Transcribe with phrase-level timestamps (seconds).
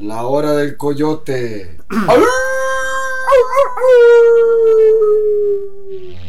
[0.00, 1.76] La hora del coyote.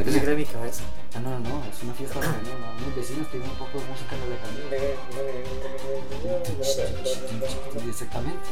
[0.00, 0.82] Ah, que era mi cabeza.
[1.14, 2.20] Ah, no, no, no, es una fiesta.
[2.20, 4.64] no, no, Unos vecinos tienen un poco de música en la lejanía.
[7.86, 8.48] Exactamente.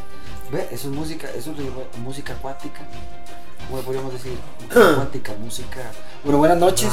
[0.52, 2.80] Ve, eso es música, eso es música acuática.
[3.66, 4.38] ¿Cómo le podríamos decir?
[4.60, 5.90] Música acuática, música.
[6.22, 6.92] Bueno, buenas noches.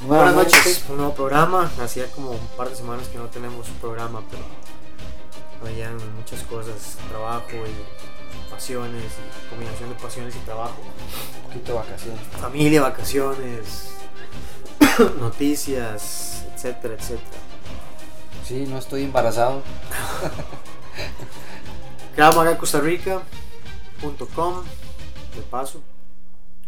[0.00, 1.70] Buenas noches, un nuevo programa.
[1.80, 4.42] Hacía como un par de semanas que no tenemos un programa, pero
[5.62, 10.82] habían muchas cosas, trabajo y pasiones, y combinación de pasiones y trabajo.
[11.36, 12.20] Un poquito de vacaciones.
[12.40, 13.94] Familia, vacaciones,
[15.20, 17.38] noticias, etcétera, etcétera.
[18.46, 19.62] Sí, no estoy embarazado.
[22.58, 24.64] Costarrica.com
[25.34, 25.82] de paso.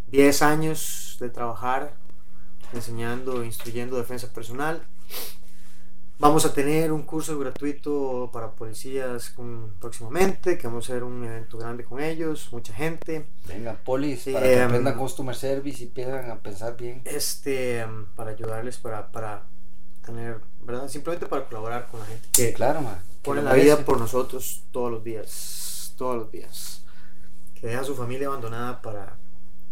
[0.09, 1.95] 10 años de trabajar
[2.73, 4.83] enseñando instruyendo defensa personal.
[6.19, 11.23] Vamos a tener un curso gratuito para policías con- próximamente, que vamos a hacer un
[11.25, 13.27] evento grande con ellos, mucha gente.
[13.47, 17.03] Venga, polis, Sí, para que em, aprendan customer service y empiezan a pensar bien.
[17.05, 17.85] Este,
[18.15, 19.43] para ayudarles para, para
[20.05, 20.89] tener, ¿verdad?
[20.89, 22.99] Simplemente para colaborar con la gente que Claro, ma.
[23.23, 26.83] pone la vida por nosotros todos los días, todos los días.
[27.55, 29.19] Que deja a su familia abandonada para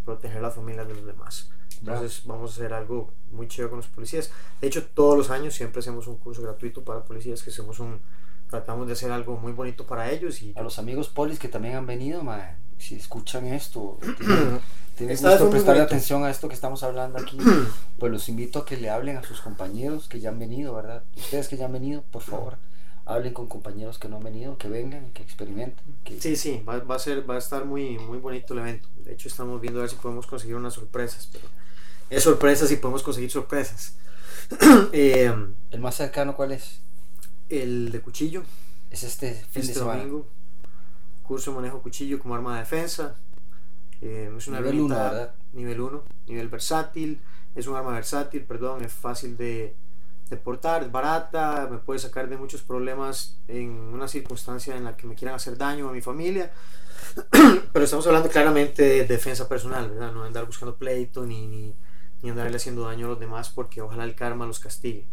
[0.05, 1.51] proteger la familia de los demás.
[1.81, 4.31] Entonces vamos a hacer algo muy chido con los policías.
[4.61, 8.01] De hecho, todos los años siempre hacemos un curso gratuito para policías, que hacemos un,
[8.49, 11.77] tratamos de hacer algo muy bonito para ellos y A los amigos polis que también
[11.77, 14.61] han venido, ma, si escuchan esto, tienen,
[14.97, 17.39] tienen gusto prestarle atención a esto que estamos hablando aquí,
[17.99, 21.05] pues los invito a que le hablen a sus compañeros que ya han venido, ¿verdad?
[21.17, 22.59] Ustedes que ya han venido, por favor,
[23.07, 25.97] hablen con compañeros que no han venido, que vengan, que experimenten.
[26.05, 26.21] Que...
[26.21, 28.89] Sí, sí, va, va a ser, va a estar muy, muy bonito el evento.
[28.97, 31.47] De hecho, estamos viendo a ver si podemos conseguir unas sorpresas, pero
[32.17, 33.97] es sorpresas y podemos conseguir sorpresas.
[34.93, 35.33] Eh,
[35.71, 36.81] ¿El más cercano cuál es?
[37.49, 38.43] el de cuchillo,
[38.91, 39.99] Es este fin de este semana.
[40.01, 40.27] domingo,
[41.23, 43.17] curso de manejo cuchillo como arma de defensa.
[44.01, 45.35] Eh, es una Nivel herramienta- 1, ¿verdad?
[45.53, 47.21] Nivel 1, nivel versátil,
[47.55, 49.77] es un arma versátil, perdón, es fácil de,
[50.31, 54.97] de portar, es barata, me puede sacar de muchos problemas en una circunstancia en la
[54.97, 56.53] que me quieran hacer daño a mi familia.
[57.73, 60.13] Pero estamos hablando claramente de defensa personal, ¿verdad?
[60.13, 61.75] No de andar buscando pleito ni, ni,
[62.25, 65.07] ni andarle haciendo daño a los demás porque ojalá el karma los castigue.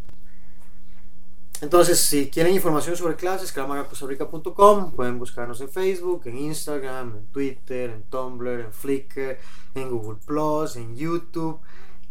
[1.59, 7.89] Entonces, si quieren información sobre clases, costarrica.com, pueden buscarnos en Facebook, en Instagram, en Twitter,
[7.89, 9.37] en Tumblr, en Flickr,
[9.75, 11.59] en Google Plus, en YouTube.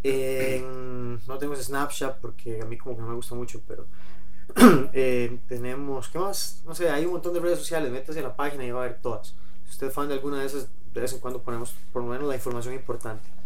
[0.03, 3.87] En, no tenemos Snapchat porque a mí como que no me gusta mucho, pero
[4.93, 6.63] eh, tenemos, ¿qué más?
[6.67, 8.87] No sé, hay un montón de redes sociales, métase en la página y va a
[8.87, 9.35] ver todas.
[9.65, 12.09] Si usted es fan de alguna de esas, de vez en cuando ponemos por lo
[12.09, 13.40] menos la información importante.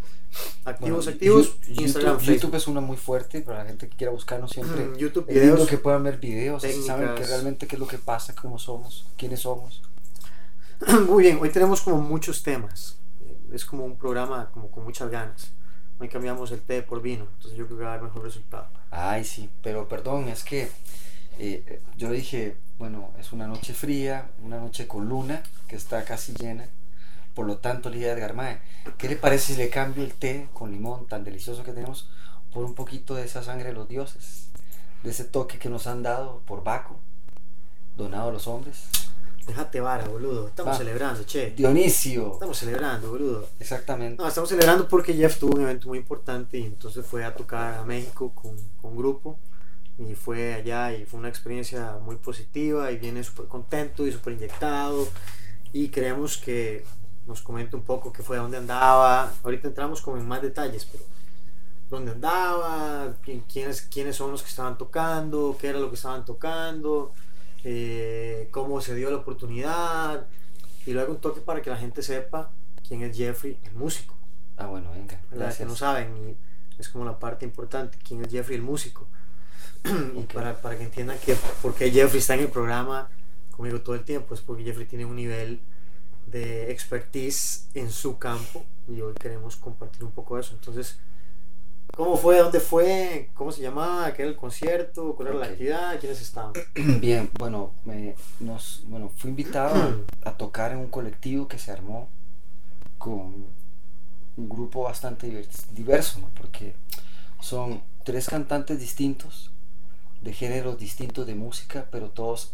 [0.65, 2.35] Activos, Bueno, activos, Yu- Instagram, YouTube, Facebook.
[2.43, 4.85] YouTube es una muy fuerte para la gente que quiera buscarnos siempre.
[4.85, 5.69] Mm, YouTube, Es videos.
[5.69, 7.31] que puedan ver videos, así saben que técnicas.
[7.31, 9.83] realmente qué es lo que pasa, cómo somos, quiénes somos.
[11.09, 12.97] Muy bien, hoy tenemos como muchos temas.
[13.21, 15.53] Eh, Es como un programa como con muchas ganas.
[15.99, 18.69] Hoy cambiamos el té por vino, entonces yo creo que va a dar mejor resultado.
[18.91, 20.69] Ay, sí, pero perdón, es que
[21.39, 26.33] eh, yo dije, bueno, es una noche fría, una noche con luna, que está casi
[26.35, 26.67] llena.
[27.35, 28.61] Por lo tanto, Lidia Edgar Mae,
[28.97, 32.09] ¿qué le parece si le cambio el té con limón tan delicioso que tenemos
[32.53, 34.51] por un poquito de esa sangre de los dioses?
[35.03, 37.01] De ese toque que nos han dado por Baco,
[37.97, 38.85] donado a los hombres.
[39.47, 40.49] Déjate vara, boludo.
[40.49, 41.51] Estamos celebrando, che.
[41.51, 42.35] Dionisio.
[42.35, 43.49] Estamos celebrando, boludo.
[43.59, 44.23] Exactamente.
[44.23, 47.75] No, estamos celebrando porque Jeff tuvo un evento muy importante y entonces fue a tocar
[47.75, 49.39] a México con, con un grupo
[49.99, 54.33] y fue allá y fue una experiencia muy positiva y viene súper contento y súper
[54.33, 55.07] inyectado
[55.73, 56.85] y queremos que
[57.27, 59.33] nos comente un poco qué fue, dónde andaba.
[59.43, 61.05] Ahorita entramos como en más detalles, pero
[61.91, 66.25] dónde andaba, qui- quiénes, quiénes son los que estaban tocando, qué era lo que estaban
[66.25, 67.13] tocando,
[67.63, 70.27] eh, cómo se dio la oportunidad
[70.87, 72.51] y luego un toque para que la gente sepa
[72.87, 74.15] quién es Jeffrey, el músico.
[74.57, 75.21] Ah, bueno, venga.
[75.31, 75.59] Gracias.
[75.59, 76.37] que no saben y
[76.81, 79.07] es como la parte importante, quién es Jeffrey el músico.
[79.85, 83.09] y para, para que entiendan que por qué Jeffrey está en el programa
[83.51, 85.61] conmigo todo el tiempo, es porque Jeffrey tiene un nivel
[86.27, 90.55] de expertise en su campo y hoy queremos compartir un poco de eso.
[90.55, 90.99] Entonces,
[91.97, 92.39] ¿cómo fue?
[92.39, 93.31] ¿Dónde fue?
[93.35, 94.13] ¿Cómo se llamaba?
[94.13, 95.15] ¿Qué era el concierto?
[95.17, 95.99] ¿Cuál era la actividad?
[96.01, 96.53] ¿Quiénes estaban?
[97.01, 102.09] Bien, bueno, me, nos, bueno, fui invitado a tocar en un colectivo que se armó
[102.99, 103.47] con
[104.37, 106.31] un grupo bastante divers- diverso, ¿no?
[106.35, 106.75] porque
[107.41, 109.51] son tres cantantes distintos,
[110.23, 112.53] de géneros distintos de música, pero todos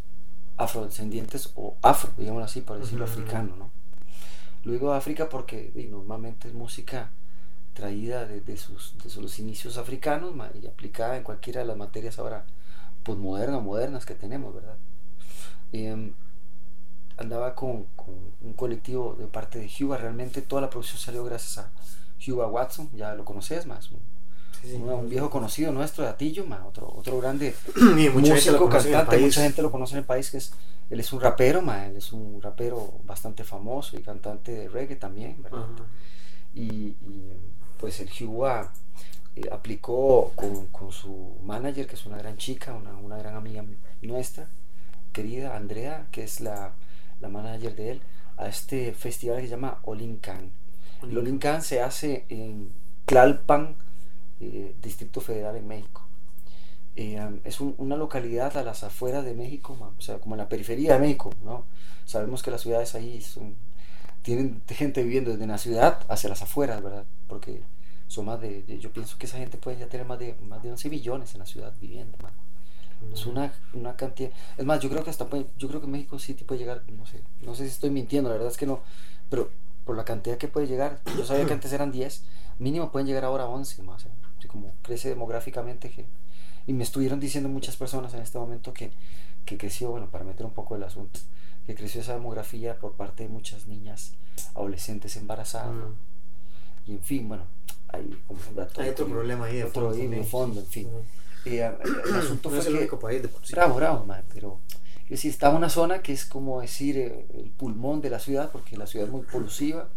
[0.60, 3.70] afrodescendientes o afro, digámoslo así, por decirlo africano, ¿no?
[4.64, 7.12] Luego África porque y, normalmente es música
[7.72, 12.44] traída desde sus, de sus inicios africanos y aplicada en cualquiera de las materias ahora
[13.02, 14.76] posmodernas o modernas que tenemos, ¿verdad?
[15.72, 16.12] Em,
[17.16, 21.56] andaba con, con un colectivo de parte de Huba, realmente toda la producción salió gracias
[21.64, 21.72] a
[22.26, 24.00] Huba Watson, ya lo conoces más, un,
[24.62, 27.54] Sí, un- viejo conocido nuestro de Atillo, ma, otro, otro grande
[28.56, 30.52] músico, cantante, mucha gente lo conoce en el país, que es,
[30.90, 34.96] él es un rapero, ma, él es un rapero bastante famoso y cantante de reggae
[34.96, 35.66] también, ¿verdad?
[36.54, 37.32] Y, y,
[37.78, 38.72] pues el Huba
[39.36, 43.64] eh, aplicó con, con su manager, que es una gran chica, una, una gran amiga
[44.02, 44.48] nuestra,
[45.12, 46.74] querida Andrea, que es la,
[47.20, 48.02] la manager de él,
[48.36, 50.52] a este festival que se llama Olincan.
[51.02, 52.72] El Olincan se hace en
[53.06, 53.76] Tlalpan,
[54.40, 56.06] eh, Distrito Federal en México.
[56.96, 60.48] Eh, es un- una localidad a las afueras de México, o sea, como en la
[60.48, 61.64] periferia de México, ¿no?
[62.04, 63.56] Sabemos que las ciudades ahí son,
[64.22, 67.06] tienen gente viviendo desde la ciudad hacia las afueras, ¿verdad?
[67.28, 67.62] Porque
[68.08, 70.70] son más de, yo pienso que esa gente puede ya tener más de, más de
[70.72, 72.32] 11 millones en la ciudad viviendo, man.
[73.12, 74.30] Es una, una cantidad.
[74.56, 75.26] Es más, yo creo que hasta
[75.58, 78.34] yo creo que México City puede llegar, no sé, no sé si estoy mintiendo, la
[78.36, 78.80] verdad es que no,
[79.30, 79.50] pero
[79.84, 82.24] por la cantidad que puede llegar, yo sabía que antes eran 10,
[82.58, 84.10] mínimo pueden llegar ahora a 11 más, ¿eh?
[84.48, 86.06] Como crece demográficamente que,
[86.66, 88.92] y me estuvieron diciendo muchas personas en este momento que,
[89.44, 91.20] que creció, bueno, para meter un poco el asunto,
[91.66, 94.12] que creció esa demografía por parte de muchas niñas
[94.54, 95.72] adolescentes embarazadas.
[95.74, 96.90] Mm.
[96.90, 97.44] y en fin, bueno,
[97.88, 98.80] hay como un dato.
[98.80, 100.88] Hay otro problema ahí de otro fondo ahí de fondo, en fin.
[101.44, 101.70] Y, eh,
[102.06, 103.52] el asunto No fue es el que- único país de por sí.
[103.54, 104.60] Bravo, bravo, man, pero
[105.04, 108.50] es decir, está una zona que es como decir eh, el pulmón de la ciudad,
[108.52, 109.88] porque la ciudad es muy polusiva,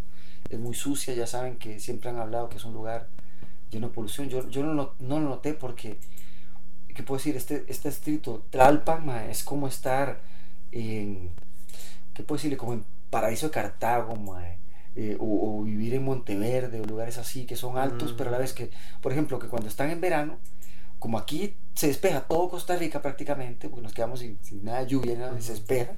[0.50, 3.08] es muy sucia, ya saben que siempre han hablado que es un lugar
[3.74, 4.30] lleno de polución.
[4.30, 6.00] Yo, yo no, lo, no lo noté porque,
[6.96, 7.36] ¿qué puedo decir?
[7.36, 10.22] Este, este distrito, Tlalpan, ma, es como estar
[10.72, 11.32] en,
[12.14, 12.58] ¿qué puedo decirle?
[12.58, 14.44] Como en Paraíso de Cartago, ma,
[14.96, 18.16] eh, o, o vivir en Monteverde, o lugares así que son altos, Mm.
[18.18, 18.70] pero a la vez que,
[19.02, 20.38] por ejemplo, que cuando están en verano,
[21.00, 24.88] como aquí se despeja todo Costa Rica prácticamente, porque nos quedamos sin, sin nada de
[24.88, 25.94] lluvia, nada, se despeja,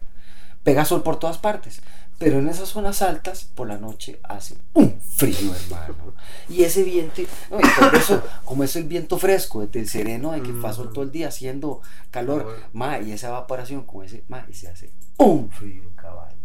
[0.63, 1.81] pega sol por todas partes.
[2.17, 6.13] Pero en esas zonas altas, por la noche hace un frío, hermano.
[6.47, 10.41] Y ese viento, no, y por eso, como es el viento fresco, del sereno, de
[10.41, 14.53] que pasó todo el día haciendo calor, ma, y esa evaporación con ese, ma, y
[14.53, 16.35] se hace un frío, caballo.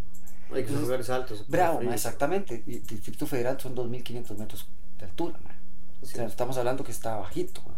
[0.53, 1.45] Hay que lugares altos.
[1.47, 2.65] Bravo, ma, exactamente.
[2.67, 4.69] Y el Distrito Federal son 2.500 metros
[4.99, 5.55] de altura, ma.
[6.03, 7.63] O sea, estamos hablando que está bajito.
[7.67, 7.75] ma.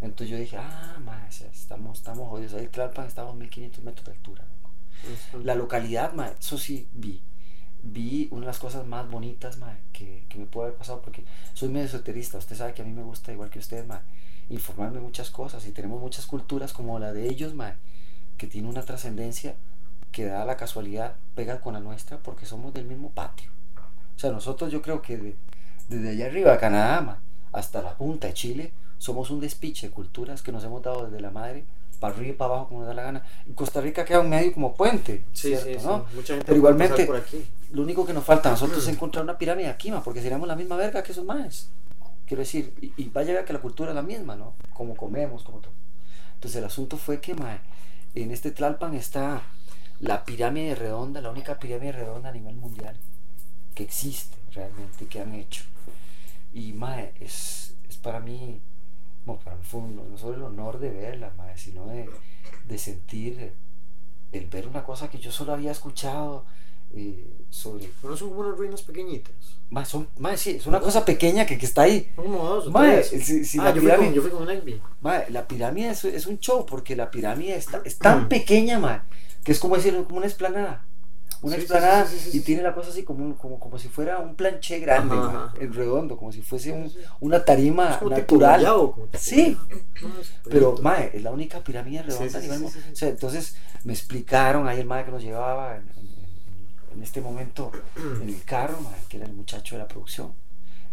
[0.00, 2.54] Entonces yo dije, ah, ma, estamos, estamos jodidos.
[2.54, 4.44] Ahí Tlalpan está a 2.500 metros de altura.
[5.44, 7.22] La localidad, ma, eso sí vi.
[7.82, 9.58] Vi una de las cosas más bonitas,
[9.92, 12.38] que, que me puede haber pasado, porque soy medio esoterista.
[12.38, 14.02] Usted sabe que a mí me gusta, igual que usted, ma,
[14.50, 15.66] informarme muchas cosas.
[15.66, 17.76] Y tenemos muchas culturas como la de ellos, ma,
[18.36, 19.56] que tiene una trascendencia
[20.12, 23.50] que da la casualidad pega con la nuestra porque somos del mismo patio.
[24.16, 25.36] O sea, nosotros yo creo que de-
[25.88, 27.20] desde allá arriba, Canadá,
[27.52, 31.20] hasta la punta de Chile, somos un despiche de culturas que nos hemos dado desde
[31.20, 31.64] la madre
[32.00, 33.22] para arriba y para abajo como nos da la gana.
[33.46, 35.66] Y Costa Rica queda en medio como puente, Sí, ¿cierto?
[35.66, 35.86] sí, sí.
[35.86, 36.06] ¿no?
[36.14, 37.46] Mucha gente Pero igualmente- por aquí.
[37.72, 40.48] Lo único que nos falta a nosotros es encontrar una pirámide aquí, ma, porque seríamos
[40.48, 41.70] la misma verga que esos maes.
[42.26, 44.54] Quiero decir, y, y va a llegar que la cultura es la misma, ¿no?
[44.72, 45.72] Como comemos, como todo.
[46.34, 47.60] Entonces el asunto fue que, ma,
[48.14, 49.42] en este Tlalpan está
[50.00, 52.96] la pirámide redonda, la única pirámide redonda a nivel mundial
[53.74, 55.64] que existe realmente, que han hecho.
[56.52, 58.60] Y, ma, es, es para mí
[59.62, 62.08] fue no solo el honor de verla, ma, sino de,
[62.66, 63.54] de sentir
[64.32, 66.44] el ver una cosa que yo solo había escuchado
[66.92, 67.90] eh, sobre...
[68.02, 69.34] No son unas ruinas pequeñitas.
[69.70, 72.10] Más, son, más, sí, es una cosa pequeña que, que está ahí.
[72.16, 73.24] Son como dos o Mae, tres.
[73.24, 74.42] si- si ah, la yo, fui con, pirámide- yo fui con
[75.30, 79.00] la pirámide es, es un show porque la pirámide está, es tan pequeña, mae,
[79.44, 80.86] que es como decir, como una esplanada.
[81.42, 83.58] Una Sí, sí, explanada sí, sí, sí, y tiene la cosa así como, un- como,
[83.58, 85.54] como si fuera un planché grande, Ajá, ajá.
[85.58, 88.60] en redondo, como si fuese un- una tarima Es como tipo natural.
[88.60, 89.56] Guayabo, como tipo- Sí.
[90.50, 92.92] Pero, mae, es la única pirámide redonda Sí, sí, a nivel sí, mu- sí, sí.
[92.92, 96.10] O sea, entonces me explicaron ahí el mae que nos llevaba en, en-
[96.96, 100.32] en- este momento en el carro, mae, que era el muchacho de la producción.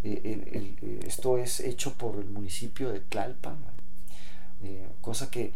[0.03, 3.57] Eh, el- el- eh, esto es hecho por el municipio de Tlalpan.
[4.63, 5.53] Eh, cosa que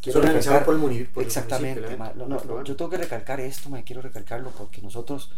[0.00, 0.80] quiero organizado recalcar- por el
[1.22, 2.64] el Exactamente, municipio, no, bueno.
[2.64, 5.30] yo tengo que recalcar esto, mae, quiero recalcarlo porque nosotros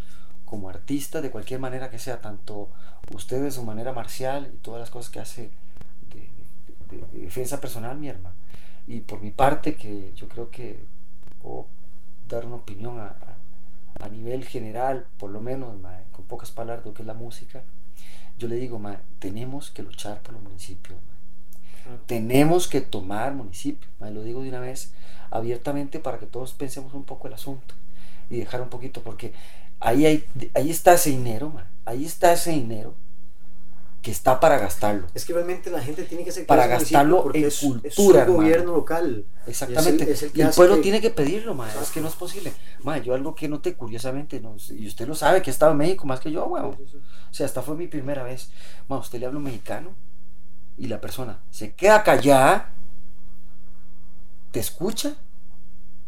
[0.45, 2.71] como artistas, de cualquier manera que sea, tanto
[3.15, 5.51] usted de su manera marcial y todas las cosas que hace
[6.11, 8.37] de, de- de- de defensa personal, mi hermano,
[8.87, 10.85] y por mi parte, que yo creo que
[11.43, 11.67] puedo
[12.29, 13.37] dar una opinión a, a-
[14.09, 15.77] nivel general, por lo menos,
[16.13, 17.63] con pocas palabras, de lo que es la música,
[18.39, 20.99] yo le digo, mae, tenemos que luchar por los municipios.
[22.07, 24.93] Tenemos que tomar municipios, mae, lo digo de una vez
[25.31, 27.75] abiertamente para que todos pensemos un poco el asunto
[28.31, 29.33] y dejar un poquito, porque
[29.81, 30.25] ahí, hay,
[30.55, 32.95] ahí está ese dinero, mae, ahí está ese dinero
[34.03, 35.07] que está para gastarlo.
[35.15, 38.29] Es que realmente la gente tiene que aceptar Para municipio gastarlo en es, cultura, es
[38.29, 39.25] gobierno local.
[39.47, 40.13] Exactamente.
[40.13, 41.67] Es el- y pueblo que- tiene que pedirlo, ma.
[41.81, 42.53] Es que no es posible.
[42.83, 45.79] Ma, yo algo que noté curiosamente, no, y usted lo sabe, que he estado en
[45.79, 46.47] México más que yo,
[46.91, 46.99] sí.
[47.31, 48.51] O sea, esta fue mi primera vez.
[48.89, 49.95] Ma, usted le habla un mexicano
[50.77, 52.73] y la persona se queda callada,
[54.51, 55.17] te escucha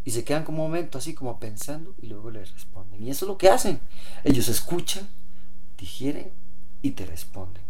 [0.04, 3.02] y se quedan como un momento así como pensando y luego le responden.
[3.02, 3.80] Y eso es lo que hacen.
[4.24, 5.08] Ellos escuchan,
[5.76, 6.32] digieren
[6.82, 7.62] y te responden.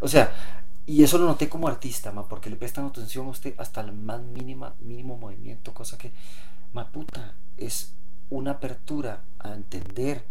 [0.00, 0.32] O sea,
[0.86, 3.92] y eso lo noté como artista, ma, porque le prestan atención a usted hasta el
[3.92, 6.12] más mínima, mínimo movimiento, cosa que,
[6.72, 7.94] ma puta, es
[8.30, 10.24] una apertura a entender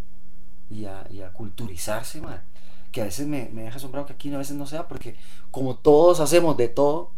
[0.70, 2.44] y a, y a culturizarse, ma,
[2.92, 5.16] que a veces me, me deja asombrado que aquí a veces no sea, porque
[5.52, 7.12] como todos hacemos de todo,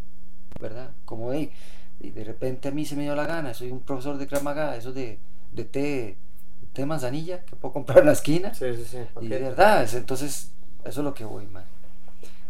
[0.59, 0.91] ¿verdad?
[1.05, 1.51] Como de,
[1.99, 4.43] y de repente a mí se me dio la gana, soy un profesor de Krav
[4.43, 5.19] Maga, eso de,
[5.51, 6.17] de té,
[6.73, 8.97] té manzanilla que puedo comprar en la esquina, Sí, sí, sí.
[9.21, 10.51] y de verdad, es- entonces,
[10.85, 11.65] eso es lo que voy, man.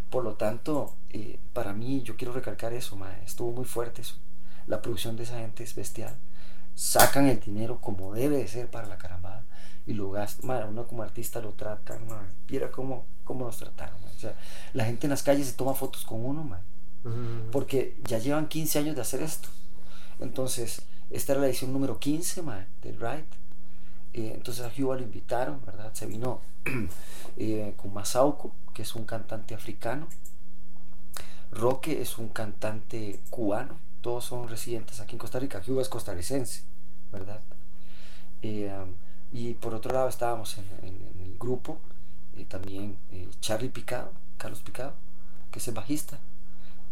[0.09, 3.15] Por lo tanto, eh, para mí, yo quiero recalcar eso, man.
[3.25, 4.15] Estuvo muy fuerte eso.
[4.67, 6.15] La producción de esa gente es bestial.
[6.75, 9.43] Sacan el dinero como debe de ser para la carambada
[9.85, 10.47] y lo gastan.
[10.47, 12.27] Man, uno como artista lo tratan, man.
[12.49, 14.11] Mira cómo, cómo nos trataron, man.
[14.15, 14.35] O sea,
[14.73, 16.61] la gente en las calles se toma fotos con uno, man
[17.51, 19.49] porque ya llevan 15 años de hacer esto.
[20.19, 23.25] Entonces, esta era la edición número 15 mae, del Ride.
[24.13, 25.93] Eh, entonces a Cuba lo invitaron, ¿verdad?
[25.93, 26.39] Se vino
[27.37, 30.07] eh, con Masauco, que es un cantante africano.
[31.51, 33.77] Roque es un cantante cubano.
[34.01, 35.61] Todos son residentes aquí en Costa Rica.
[35.61, 36.63] Cuba es costarricense,
[37.11, 37.41] ¿verdad?
[38.41, 38.71] Eh,
[39.31, 41.79] y por otro lado estábamos en, en- en el grupo
[42.45, 44.93] también eh, Charlie Picado, Carlos Picado,
[45.51, 46.19] que es el bajista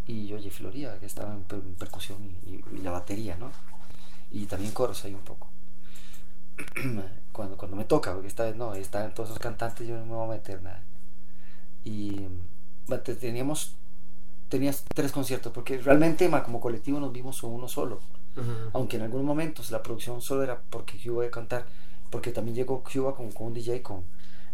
[0.08, 3.52] y Oye Floría, que estaba en, per- en percusión y, y- y la batería, ¿no?
[4.32, 5.50] Y también coros ahí un poco.
[7.32, 10.14] cuando, cuando me toca, porque esta vez no, están todos esos cantantes, yo no me
[10.14, 10.82] voy a meter nada.
[11.84, 12.28] Y
[13.04, 13.76] te- teníamos
[14.50, 18.02] tenías tres conciertos, porque realmente como colectivo nos vimos uno solo,
[18.74, 21.66] aunque en algunos momentos la producción solo era porque Cuba iba a cantar,
[22.12, 24.06] porque también llegó Cuba con, con un DJ, con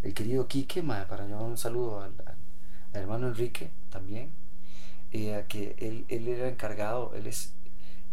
[0.04, 2.36] el querido Quique, ma, para llevar un saludo al, al-
[2.94, 4.32] al hermano Enrique también,
[5.12, 7.54] eh, que él, él era encargado, él es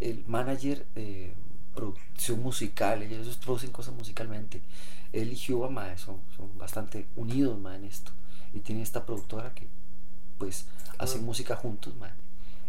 [0.01, 1.35] el manager de
[1.75, 4.63] producción musical, ellos producen cosas musicalmente.
[5.13, 8.13] Él y Cuba ma, son, son bastante unidos ma, en esto,
[8.53, 9.69] y tiene esta productora que
[10.39, 10.67] pues
[10.99, 11.25] hacen Ah.
[11.25, 12.13] música juntos, ma.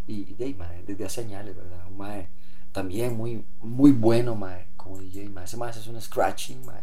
[0.06, 1.86] Y de ahí, ma, desde hace años, ¿verdad?
[1.88, 2.26] Un
[2.72, 5.44] también muy, muy bueno, ma, como DJ, ma.
[5.44, 6.80] Ese mae es un scratching, ma.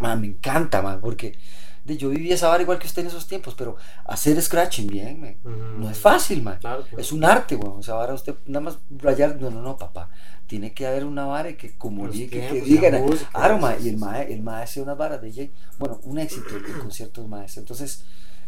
[0.00, 1.38] Ma, me encanta, ma, porque
[1.84, 5.20] de, yo viví esa vara igual que usted en esos tiempos, pero hacer scratching bien,
[5.20, 5.78] ma, Ujú.
[5.78, 6.58] no es fácil, ma.
[6.58, 6.98] Claro, claro.
[6.98, 7.78] Es un arte, weón.
[7.78, 10.10] O sea, ahora usted nada más rayar, no, no, no, papá.
[10.46, 11.74] Tiene que haber una vara que
[12.10, 12.92] diga, que, digan,
[13.32, 15.52] claro, y el mae, el mae hace unas varas de DJ.
[15.78, 17.60] Bueno, un éxito el, el concierto del maestro.
[17.60, 18.04] Entonces,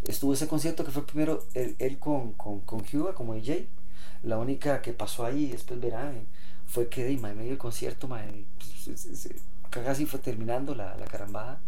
[0.07, 3.69] estuvo ese concierto que fue primero él, él con, con, con Cuba como DJ.
[4.23, 6.27] La única que pasó ahí, después verán,
[6.71, 8.47] fue que de en medio del concierto, mae,
[8.85, 9.37] se- se- se-
[9.71, 11.61] casi fue terminando la, la carambada,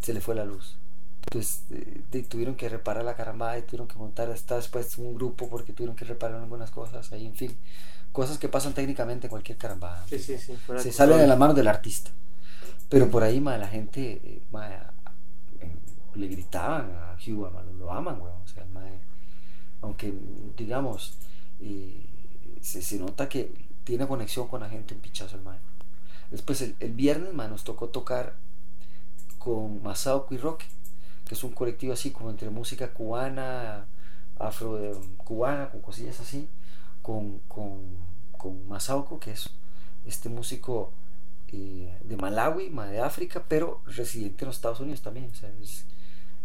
[0.00, 0.76] se le fue la luz.
[1.24, 5.14] Entonces eh, de- tuvieron que reparar la carambada y tuvieron que montar hasta después un
[5.14, 7.56] grupo porque tuvieron que reparar algunas cosas ahí, en fin,
[8.12, 10.04] cosas que pasan técnicamente en cualquier carambada.
[10.08, 10.56] Sí, sí, sí.
[10.78, 12.10] Se de sale de las manos del artista.
[12.88, 14.68] Pero por ahí, ma, la gente eh, ma,
[15.60, 15.76] eh,
[16.14, 18.42] le gritaban a Cuba, ma, lo, aman, weón.
[18.42, 19.00] O sea, mae,
[19.80, 20.12] aunque
[20.56, 21.18] digamos,
[21.60, 22.06] eh,
[22.60, 23.52] se, se nota que
[23.84, 25.58] tiene conexión con la gente un pichazo el mae.
[26.30, 28.36] Después el, el viernes ma, nos tocó tocar
[29.38, 30.62] con Masao Rock,
[31.24, 33.86] que es un colectivo así como entre música cubana,
[34.38, 36.48] afro eh, cubana, con cosillas así,
[37.02, 37.96] con, con,
[38.38, 39.50] con Masauco, que es
[40.04, 40.92] este músico
[41.48, 45.30] eh, de Malawi, de África, pero residente en los Estados Unidos también.
[45.30, 45.84] O sea, es,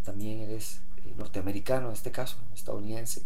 [0.03, 3.23] también eres eh, norteamericano en este caso, estadounidense.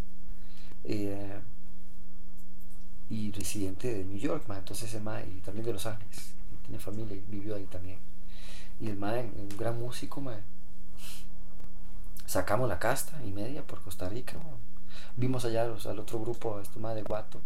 [3.12, 7.24] Y residente de New York, entonces el y también de Los Ángeles, tiene familia y
[7.28, 8.00] vivió ahí también.
[8.80, 10.24] Y el mae, un gran músico,
[12.26, 14.38] sacamos la casta y media por Costa Rica.
[15.18, 17.42] Vimos allá al otro grupo, este más de Guato,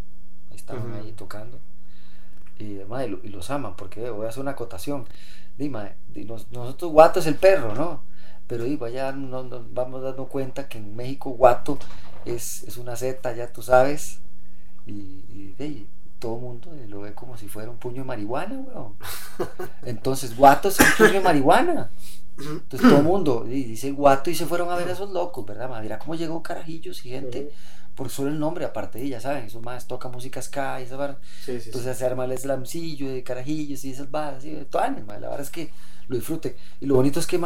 [0.51, 1.59] estaban ahí tocando.
[2.59, 2.77] Y,
[3.23, 5.07] y, los aman, porque voy a hacer una acotación.
[5.57, 5.95] Dime,
[6.51, 8.03] nosotros Guato es el perro, ¿no?
[8.45, 11.79] Pero y ya nos, vamos dando cuenta que en México Guato
[12.23, 14.21] es, es una Z, ya tú sabes.
[14.85, 15.87] Y, y,
[16.19, 18.95] todo el mundo lo ve como si fuera un puño de marihuana, weón.
[19.83, 21.91] Entonces, Guato es un puño de marihuana.
[22.37, 25.69] Entonces todo el mundo dice guato y se fueron a ver a esos locos, ¿verdad?
[25.81, 27.51] Mira cómo llegó carajillos y gente
[27.95, 30.97] por solo el nombre, aparte de, ya saben, esos más toca música ska y esas
[30.97, 31.17] barras.
[31.47, 35.49] Entonces se arma el slamcillo de carajillos y esas barras, y de la verdad es
[35.49, 35.71] que
[36.09, 36.55] lo disfruten.
[36.81, 37.39] Y lo bonito es que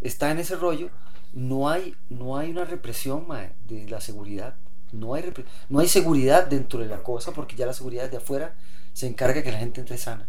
[0.00, 0.90] está en ese rollo,
[1.32, 3.26] no hay, no hay una represión
[3.66, 4.54] de la seguridad.
[4.92, 5.32] No hay,
[5.68, 8.54] no hay seguridad dentro de la cosa porque ya la seguridad de afuera
[8.92, 10.28] se encarga que la gente entre sana.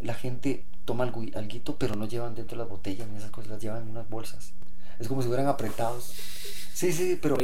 [0.00, 3.60] La gente toma algo, alguito, pero no llevan dentro las botellas ni esas cosas, las
[3.60, 4.52] llevan en unas bolsas.
[4.98, 6.14] Es como si fueran apretados.
[6.72, 7.36] Sí, sí, pero.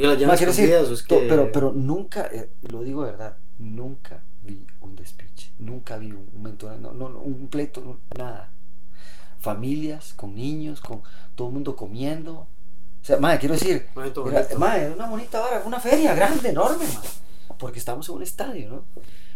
[1.27, 6.29] pero, pero nunca, eh, lo digo de verdad, nunca vi un despiche, nunca vi un,
[6.33, 8.51] un no, no, un pleito, nada.
[9.39, 11.01] Familias con niños, con
[11.35, 12.47] todo el mundo comiendo.
[13.03, 13.87] O sea, madre, quiero decir,
[14.57, 17.09] madre, una bonita hora, una feria grande, enorme, madre,
[17.59, 18.85] porque estamos en un estadio, ¿no?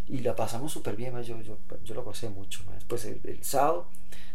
[0.07, 2.63] y la pasamos súper bien, yo, yo, yo, lo gocé mucho.
[2.73, 3.89] Después el, sábado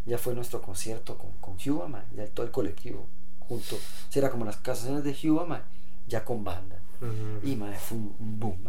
[0.04, 3.08] ya fue nuestro concierto con, con ya todo el colectivo
[3.40, 3.78] junto.
[4.14, 5.64] Era como las canciones de Huba,
[6.06, 6.78] ya con banda.
[7.42, 8.68] Y fue un, boom,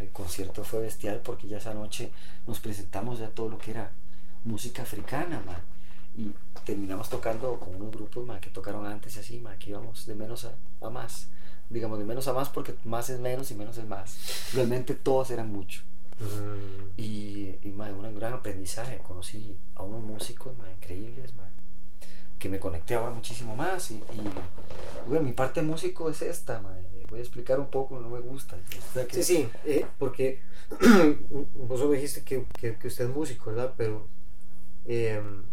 [0.00, 2.10] el concierto fue bestial porque ya esa noche
[2.46, 3.92] nos presentamos ya todo lo que era
[4.44, 5.42] música africana,
[6.18, 6.34] y
[6.66, 10.54] terminamos tocando con unos grupos que tocaron antes y así, que íbamos de menos a,
[10.86, 11.28] a más
[11.70, 14.52] digamos de menos a más porque más es menos y menos es más.
[14.54, 15.82] Realmente todos eran mucho.
[16.96, 18.98] Y, y un gran aprendizaje.
[18.98, 21.32] Conocí a unos músicos increíbles,
[22.38, 23.90] que me conecté ahora muchísimo más.
[23.90, 24.02] Y,
[25.20, 26.60] mi parte músico es esta,
[27.08, 28.56] voy a explicar un poco, no me gusta.
[29.10, 30.40] Sí, sí, eh, porque
[31.54, 33.74] vos dijiste que, que, usted es músico, ¿verdad?
[33.76, 34.06] Pero,
[34.84, 35.44] em,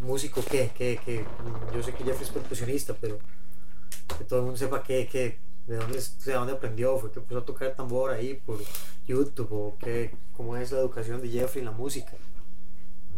[0.00, 0.70] ¿músico qué?
[0.74, 1.24] ¿Qué, qué?
[1.74, 3.18] Yo sé que Jeff es percusionista, pero
[4.18, 7.40] que todo el mundo sepa qué, qué, de dónde, de dónde aprendió, fue que empezó
[7.40, 8.58] a tocar tambor ahí por
[9.06, 12.12] YouTube o qué, cómo es la educación de Jeffrey en la música.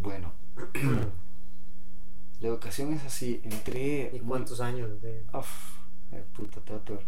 [0.00, 0.32] Bueno,
[2.40, 4.10] la educación es así, entré...
[4.12, 5.00] ¿Y cuántos años?
[5.00, 5.24] De...
[5.32, 5.78] Uf,
[6.12, 7.00] eh, puta, todo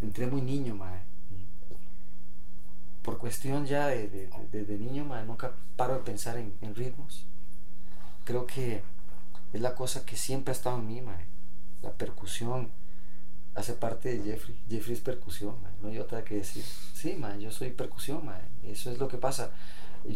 [0.00, 1.02] Entré muy niño, mae.
[3.02, 4.08] Por cuestión ya de,
[4.50, 7.26] de, niño, mae, nunca paro de pensar en, en, ritmos.
[8.24, 8.82] Creo que
[9.54, 11.26] es la cosa que siempre ha estado en mí, mae.
[11.80, 12.72] La percusión,
[13.54, 14.58] hace parte de Jeffrey.
[14.68, 16.64] Jeffrey es percusión, no hay otra que decir.
[16.92, 18.40] Sí, man, yo soy percusión, man.
[18.64, 19.52] eso es lo que pasa.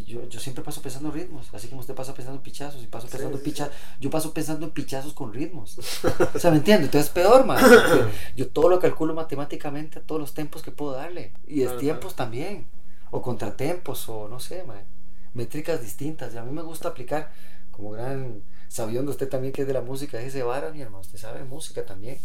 [0.06, 2.88] Yo, yo siempre paso pensando en ritmos, así como usted pasa pensando en pichazos, y
[2.88, 3.70] paso pensando en
[4.00, 5.78] yo paso pensando en pichazos con ritmos.
[6.34, 6.86] o sea, ¿me entiende?
[6.86, 7.62] Entonces es peor, man.
[8.36, 12.16] Yo todo lo calculo matemáticamente a todos los tiempos que puedo darle, y es tiempos
[12.16, 12.66] también,
[13.10, 14.84] o contratempos, o no sé, man.
[15.32, 16.34] métricas distintas.
[16.34, 17.32] Y a mí me gusta aplicar,
[17.70, 21.18] como gran sabiendo usted también que es de la música, ese vara, mi hermano, usted
[21.18, 22.18] sabe música también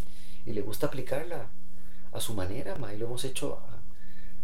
[0.45, 1.49] y le gusta aplicarla
[2.11, 3.81] a su manera, ma, y lo hemos hecho ah,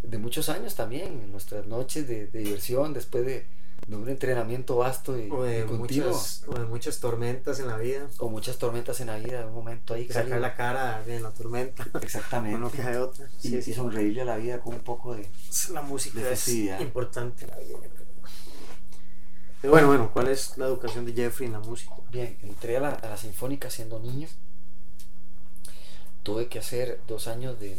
[0.02, 3.46] de muchos años también, en nuestras noches de, diversión, después de,
[3.88, 8.08] un entrenamiento vasto y, o de Muchas, o de muchas tormentas en la vida.
[8.18, 10.06] O muchas tormentas en la vida, un momento ahí.
[10.08, 11.86] Sacar la cara en la tormenta.
[12.02, 12.56] Exactamente.
[12.56, 13.28] Uno que otra.
[13.42, 15.28] y, y, sonreírle a la vida con un poco de
[15.72, 17.78] La música es importante en la vida.
[19.62, 21.94] Bueno, bueno, ¿cuál es la educación de Jeffrey en la música?
[22.10, 24.26] Bien, entré a la, a la Sinfónica siendo niño
[26.22, 27.78] tuve que hacer dos años de,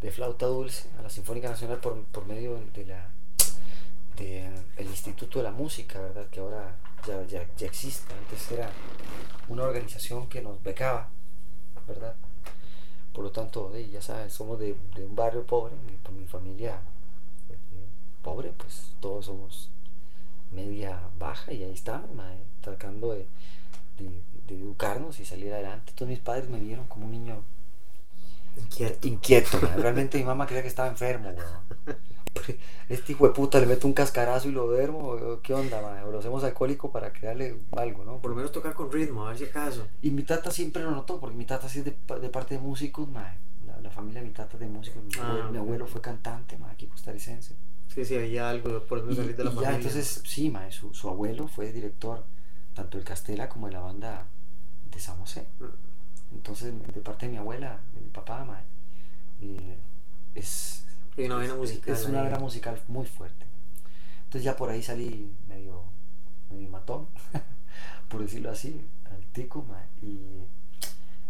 [0.00, 3.10] de, flauta dulce a la Sinfónica Nacional por, por medio de la
[4.16, 6.28] de, el Instituto de la Música, ¿verdad?
[6.28, 8.12] Que ahora ya, ya, ya, existe.
[8.14, 8.70] Antes era
[9.48, 11.08] una organización que nos becaba,
[11.86, 12.14] ¿verdad?
[13.12, 16.80] Por lo tanto, ya sabes, somos de, de, un barrio pobre, mi, mi familia
[17.48, 17.56] eh,
[18.22, 19.70] pobre, pues todos somos
[20.50, 22.08] media baja y ahí estamos,
[22.60, 23.26] tratando de,
[23.98, 25.92] de educarnos y salir adelante.
[25.94, 27.42] Todos mis padres me vieron como un niño
[28.56, 29.06] inquieto.
[29.08, 31.30] inquieto Realmente mi mamá creía que estaba enfermo.
[32.88, 36.02] este hijo de puta le meto un cascarazo y lo duermo, ¿qué onda, mae?
[36.04, 38.18] O lo hacemos alcohólico para crearle algo, ¿no?
[38.18, 39.86] Por lo menos tocar con ritmo, a ver si acaso.
[40.02, 42.60] Y mi tata siempre lo notó, porque mi tata sí es de, de parte de
[42.60, 43.38] músicos, mae.
[43.66, 45.02] La, la, familia de mi tata es de músicos.
[45.04, 45.64] Mi, Ah, abuelo, mi ok.
[45.64, 47.54] abuelo fue cantante, mae, aquí costarricense.
[47.88, 49.76] Sí, sí, había algo por Y, salir de la ya, familia.
[49.76, 52.24] entonces, sí, mae, su, su abuelo fue director
[52.74, 54.26] tanto del Castela como de la banda
[54.90, 55.46] de San José.
[56.32, 58.64] Entonces, de parte de mi abuela, de mi papá, mae,
[59.40, 59.78] eh,
[60.34, 60.84] es,
[61.16, 61.94] una vena musical.
[61.94, 63.46] Es una vena musical muy fuerte.
[64.24, 65.84] Entonces ya por ahí salí medio,
[66.50, 67.06] medio matón,
[68.08, 70.44] por decirlo así, al tico, mae, y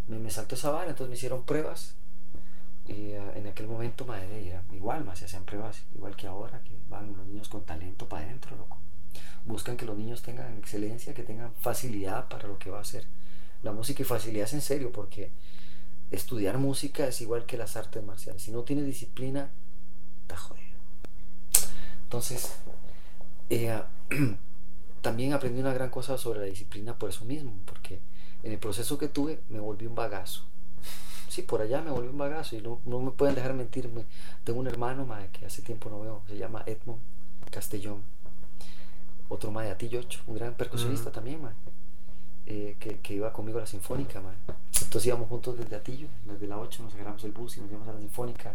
[0.09, 1.95] me, me saltó esa vara, entonces me hicieron pruebas.
[2.87, 6.63] Y eh, en aquel momento, madre, era igual, más se hacían pruebas, igual que ahora,
[6.63, 8.79] que van los niños con talento para adentro, loco.
[9.45, 13.07] Buscan que los niños tengan excelencia, que tengan facilidad para lo que va a hacer
[13.65, 15.33] la música y facilidad es en serio, porque
[16.11, 18.43] estudiar música es igual que las artes marciales.
[18.43, 19.51] Si no tienes disciplina,
[20.23, 20.79] está jodido.
[22.03, 22.57] Entonces,
[23.49, 23.83] eh,
[25.01, 28.01] también aprendí una gran cosa sobre la disciplina por eso mismo, porque
[28.43, 30.45] en el proceso que tuve me volví un bagazo.
[31.35, 34.05] Sí, por allá me volví un bagazo y no, no me pueden dejar mentirme.
[34.45, 37.01] Tengo un hermano mae, que hace tiempo no veo, se llama Edmond
[37.51, 38.03] Castellón.
[39.29, 41.15] Otro mae de Atillocho, un gran percusionista Ujú.
[41.15, 41.55] también, mae,
[42.47, 44.21] eh, que, que iba conmigo a la Sinfónica.
[44.21, 44.37] mae.
[44.81, 47.89] Entonces íbamos juntos desde Atillo, desde la 8 nos agarramos el bus y nos íbamos
[47.89, 48.55] a la Sinfónica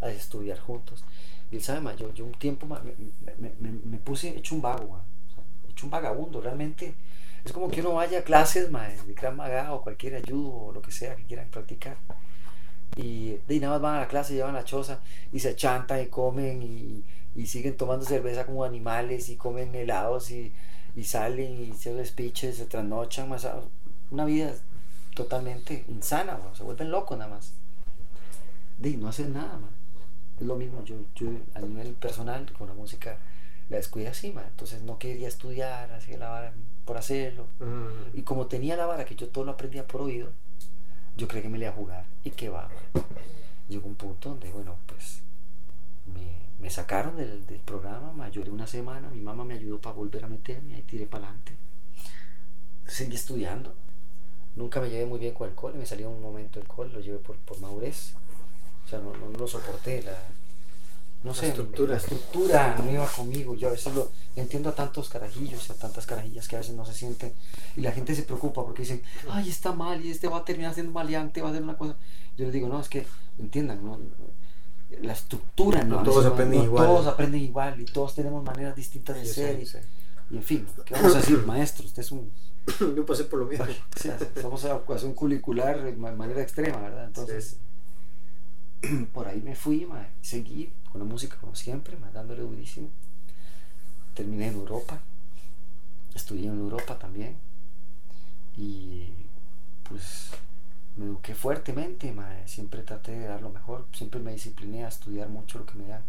[0.00, 1.04] a estudiar juntos.
[1.52, 2.94] Y él sabe, mae, yo, yo un tiempo mae, me,
[3.38, 6.94] me- me- me puse hecho un vago, mae, o sea, hecho un vagabundo, realmente.
[7.46, 10.72] Es como que uno vaya a clases mae, de Krav Maga o cualquier ayudo o
[10.72, 11.96] lo que sea que quieran practicar.
[12.96, 15.00] Y ahí nada más van a la clase, llevan la choza
[15.32, 17.04] y se chantan y comen y,
[17.36, 20.52] y siguen tomando cerveza como animales y comen helados y,
[20.96, 23.46] y salen y se despiches, se trasnochan, más
[24.10, 24.52] una vida
[25.14, 27.52] totalmente insana, se vuelven locos nada más.
[28.78, 29.70] No hacen nada, man.
[30.40, 33.18] Es lo mismo, yo, yo a nivel personal con la música
[33.68, 34.44] la descuidé así, man.
[34.48, 37.48] entonces no quería estudiar, hacía la vara por hacerlo.
[37.58, 38.18] Mm.
[38.18, 40.32] Y como tenía la vara que yo todo lo aprendía por oído,
[41.16, 42.06] yo creí que me le iba a jugar.
[42.24, 42.68] ¿Y qué va?
[42.94, 43.04] man?
[43.68, 45.22] Llegó un punto donde, bueno, pues
[46.06, 48.30] me, me sacaron del, del programa, man.
[48.30, 51.56] lloré una semana, mi mamá me ayudó para volver a meterme, ahí tiré para adelante.
[52.86, 53.74] Seguí estudiando.
[54.54, 57.00] Nunca me llevé muy bien con el cole, me salió un momento el cole, lo
[57.00, 58.14] llevé por, por madurez.
[58.84, 60.16] O sea, no, no, no lo soporté, la,
[61.26, 61.90] no La sé, estructura.
[61.92, 63.54] la estructura no iba conmigo.
[63.54, 66.84] Yo a veces lo entiendo a tantos carajillos, a tantas carajillas que a veces no
[66.86, 67.32] se sienten
[67.76, 70.72] y la gente se preocupa porque dicen, ay, está mal y este va a terminar
[70.74, 71.96] siendo maleante, va a hacer una cosa.
[72.38, 73.06] Yo les digo, no, es que
[73.38, 73.98] entiendan, no,
[75.02, 76.86] la estructura no, No a todos veces aprenden igual.
[76.86, 79.56] Todos aprenden igual y todos tenemos maneras distintas de Sí, ser.
[79.56, 79.78] sí, y- sí.
[80.30, 81.86] Y, en fin, ¿qué vamos a decir, maestro?
[81.86, 82.30] Usted es un.
[82.96, 83.64] Yo pasé por lo mismo.
[83.64, 87.04] o sea, somos evacuación curricular de ma- manera extrema, ¿verdad?
[87.06, 87.58] Entonces,
[89.12, 92.88] por ahí me fui, ma, seguí con la música como siempre, ma, dándole durísimo.
[94.14, 94.98] Terminé en Europa,
[96.14, 97.36] estudié en Europa también
[98.56, 99.12] y
[99.82, 100.30] pues
[100.96, 105.28] me eduqué fuertemente, ma, siempre traté de dar lo mejor, siempre me discipliné a estudiar
[105.28, 106.02] mucho lo que me da.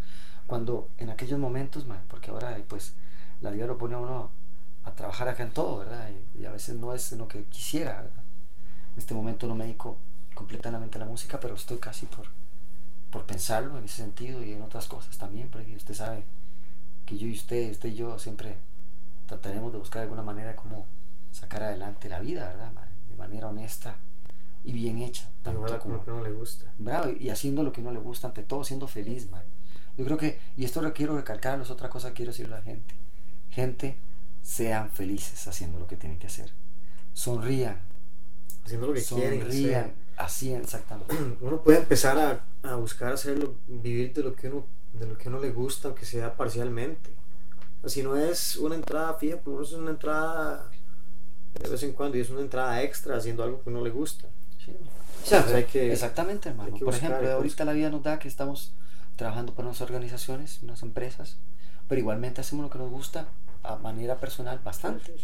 [0.45, 2.93] Cuando en aquellos momentos, ma, porque ahora pues
[3.41, 4.31] la vida lo pone a uno
[4.85, 6.09] a trabajar acá en todo, ¿verdad?
[6.33, 8.23] Y, y a veces no es lo que quisiera, ¿verdad?
[8.93, 9.97] En este momento no me dedico
[10.33, 12.29] completamente a la música, pero estoy casi por,
[13.17, 16.23] por pensarlo en ese sentido y en otras cosas también, porque usted sabe
[17.03, 18.57] que yo y usted, usted y yo siempre
[19.25, 20.85] trataremos de buscar alguna manera de cómo
[21.31, 22.71] sacar adelante la vida, ¿verdad?
[23.09, 23.95] De manera honesta
[24.63, 25.31] y bien hecha.
[25.41, 26.71] tanto Igual como- como que no le gusta.
[26.77, 29.43] Bravo, y haciendo lo que no le gusta, ante todo siendo feliz, man.
[29.97, 32.57] Yo creo que, y esto lo quiero recalcarlo, es otra cosa que quiero decirle a
[32.59, 32.93] la gente.
[33.49, 33.97] Gente,
[34.43, 36.51] sean felices haciendo lo que tienen que hacer.
[37.13, 37.79] Sonrían,
[38.63, 39.41] Haciendo lo que quieren.
[39.41, 41.15] sonrían, así exactamente.
[41.41, 45.29] Uno puede empezar a, a buscar hacerlo, vivir de lo que uno, de lo que
[45.29, 47.11] uno le gusta, aunque sea parcialmente.
[47.85, 50.69] Si no es una entrada fija, por lo menos es una entrada
[51.61, 54.27] de vez en cuando y es una entrada extra haciendo algo que uno le gusta.
[54.63, 54.75] Sí.
[55.23, 56.75] O sea, Pues hay que- exactamente, hermano.
[56.77, 58.73] Por ejemplo, que ahorita la vida nos da que estamos
[59.15, 61.37] trabajando para unas organizaciones, unas empresas,
[61.87, 63.27] pero igualmente hacemos lo que nos gusta
[63.63, 65.15] a manera personal bastante.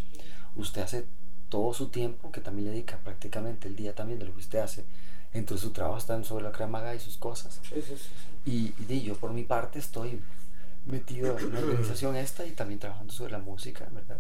[0.56, 1.06] usted hace
[1.49, 4.60] todo su tiempo, que también le dedica prácticamente el día también de lo que usted
[4.60, 4.86] hace,
[5.33, 7.59] entre su trabajo están sobre la cremaga y sus cosas.
[7.67, 8.09] Sí, sí, sí,
[8.45, 8.73] sí.
[8.89, 10.21] Y, yo por mi parte estoy
[10.85, 14.19] metido en la organización esta y también trabajando sobre la música, ¿verdad?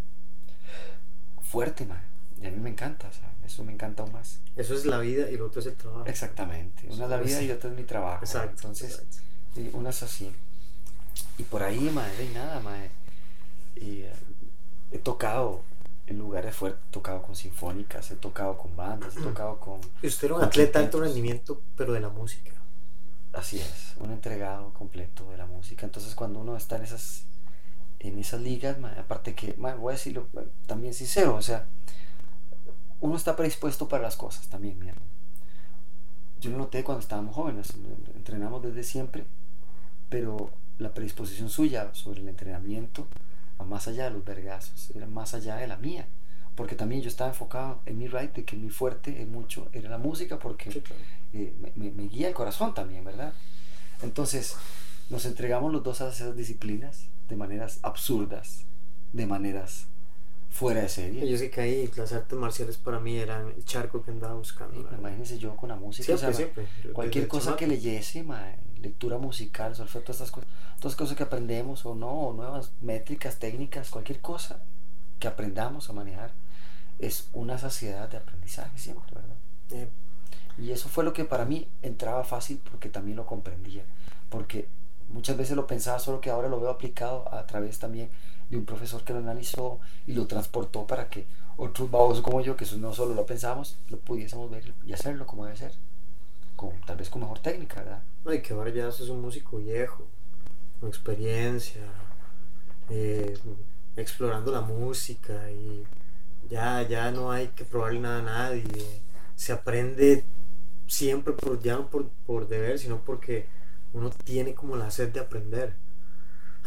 [1.41, 2.03] Fuerte, man.
[2.41, 4.39] Y a mí me encanta, o sea, eso me encanta aún más.
[4.55, 6.05] Eso es la vida y lo otro es el trabajo.
[6.07, 6.87] Exactamente.
[6.89, 8.23] Una es la vida y otra es mi trabajo.
[8.23, 8.55] Exacto.
[8.55, 9.17] Entonces, exacto.
[9.55, 10.33] Sí, una es así.
[11.37, 12.89] Y por ahí, madre, y nada, madre.
[13.75, 14.13] Y eh,
[14.91, 15.63] he tocado
[16.13, 19.81] en lugares fuertes, he tocado con sinfónicas, he tocado con bandas, he tocado con...
[20.01, 22.51] Y usted era un atleta de alto rendimiento, pero de la música.
[23.33, 25.85] Así es, un entregado completo de la música.
[25.85, 27.25] Entonces cuando uno está en esas,
[27.99, 30.27] en esas ligas, aparte que, voy a decirlo
[30.67, 31.67] también sincero, o sea,
[33.01, 35.01] uno está predispuesto para las cosas también, mierda.
[36.39, 37.73] Yo lo noté cuando estábamos jóvenes,
[38.15, 39.25] entrenamos desde siempre,
[40.09, 43.07] pero la predisposición suya sobre el entrenamiento
[43.59, 46.07] va más allá de los vergazos, era más allá de la mía
[46.55, 49.89] porque también yo estaba enfocado en mi right, de que mi fuerte es mucho era
[49.89, 50.83] la música, porque
[51.33, 53.33] eh, me, me, guía el corazón también, ¿verdad?
[54.01, 54.55] Entonces,
[55.09, 58.65] nos entregamos los dos a esas disciplinas de maneras absurdas,
[59.13, 59.87] de maneras
[60.49, 61.27] fuera de serie.
[61.27, 64.87] Yo sé que ahí las artes marciales para mí eran el charco que andaba buscando.
[64.95, 66.15] imagínense yo con la música.
[66.15, 68.23] Siempre, Cualquier cosa que leyese,
[68.83, 73.39] lectura musical, solfeo, todas estas cosas, todas cosas que aprendemos o no, o nuevas métricas,
[73.39, 74.61] técnicas, cualquier cosa
[75.19, 76.31] que aprendamos a manejar
[76.99, 79.89] es una saciedad de aprendizaje siempre, ¿verdad?
[80.57, 83.85] Y eso fue lo que para mí entraba fácil porque también lo comprendía,
[84.29, 84.67] porque
[85.09, 88.09] muchas veces lo pensaba, solo que ahora lo veo aplicado a través también
[88.49, 91.25] de un profesor que lo analizó y lo transportó para que
[91.57, 95.25] otros babos como yo, que eso no solo lo pensábamos, lo pudiésemos ver y hacerlo
[95.25, 95.73] como debe ser,
[96.63, 98.03] con, tal vez con mejor técnica, ¿verdad?
[98.23, 100.07] No, y que ahora ya sos un músico viejo,
[100.79, 101.81] con experiencia,
[102.89, 103.37] eh,
[103.95, 105.83] explorando la música y
[106.49, 109.01] ya, ya no hay que probarle nada a nadie.
[109.35, 110.23] Se aprende
[110.87, 113.47] siempre por, ya no por, por deber, sino porque
[113.93, 115.75] uno tiene como la sed de aprender.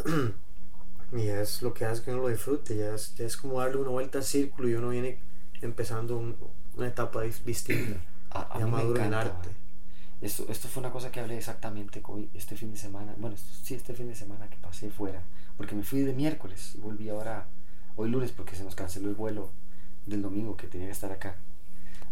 [1.12, 3.90] y es lo que hace que uno lo disfrute, ya es, es como darle una
[3.90, 5.20] vuelta al círculo y uno viene
[5.62, 6.18] empezando
[6.74, 8.00] una etapa distinta.
[8.30, 9.65] A, ya maduro en arte.
[10.20, 13.74] Esto, esto fue una cosa que hablé exactamente hoy, este fin de semana, bueno, sí,
[13.74, 15.22] este fin de semana que pasé fuera,
[15.56, 17.46] porque me fui de miércoles y volví ahora,
[17.96, 19.52] hoy lunes, porque se nos canceló el vuelo
[20.06, 21.36] del domingo que tenía que estar acá.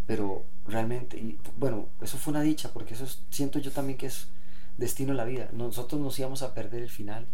[0.06, 4.28] Pero realmente, y bueno, eso fue una dicha, porque eso siento yo también que es
[4.76, 5.48] destino de la vida.
[5.52, 7.26] Nosotros nos íbamos a perder el final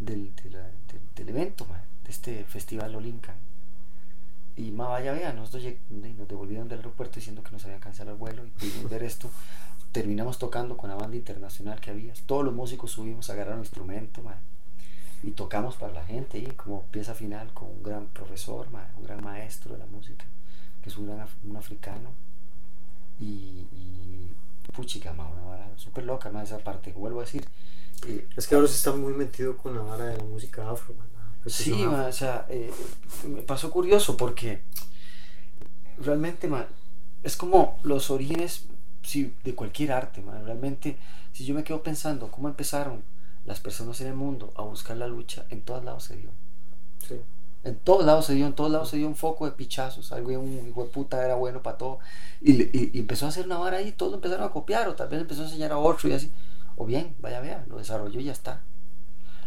[0.00, 0.32] del,
[1.14, 1.66] del evento,
[2.04, 3.36] de este festival Olinka.
[4.56, 8.20] Y más vaya, vea, nosotros nos devolvieron del aeropuerto diciendo que nos habían cancelado el
[8.20, 9.30] vuelo y pudimos ver esto.
[9.92, 12.14] Terminamos tocando con la banda internacional que había.
[12.26, 14.22] Todos los músicos subimos a agarrar un instrumento,
[15.22, 19.22] y tocamos para la gente y como pieza final con un gran profesor, un gran
[19.22, 20.24] maestro de la música,
[20.82, 22.10] que es un, gran, un africano.
[23.20, 24.34] Y, y
[24.72, 27.46] puchica, una vara súper loca, más esa parte, vuelvo a decir.
[28.06, 30.94] Eh, es que ahora se está muy metido con la vara de la música afro.
[31.46, 32.72] Sí, o sea, eh,
[33.28, 34.62] me pasó curioso porque
[35.98, 36.48] realmente
[37.22, 38.66] es como los orígenes
[39.02, 40.22] sí, de cualquier arte.
[40.44, 40.98] Realmente,
[41.32, 43.02] si yo me quedo pensando cómo empezaron
[43.44, 46.30] las personas en el mundo a buscar la lucha, en todos lados se dio.
[47.64, 50.30] En todos lados se dio, en todos lados se dio un foco de pichazos, algo
[50.30, 52.00] un hijo de puta era bueno para todo.
[52.40, 55.42] Y, empezó a hacer una vara ahí, todos empezaron a copiar, o tal vez empezó
[55.42, 56.32] a enseñar a otro y así.
[56.76, 58.62] O bien, vaya, vea, lo desarrolló y ya está.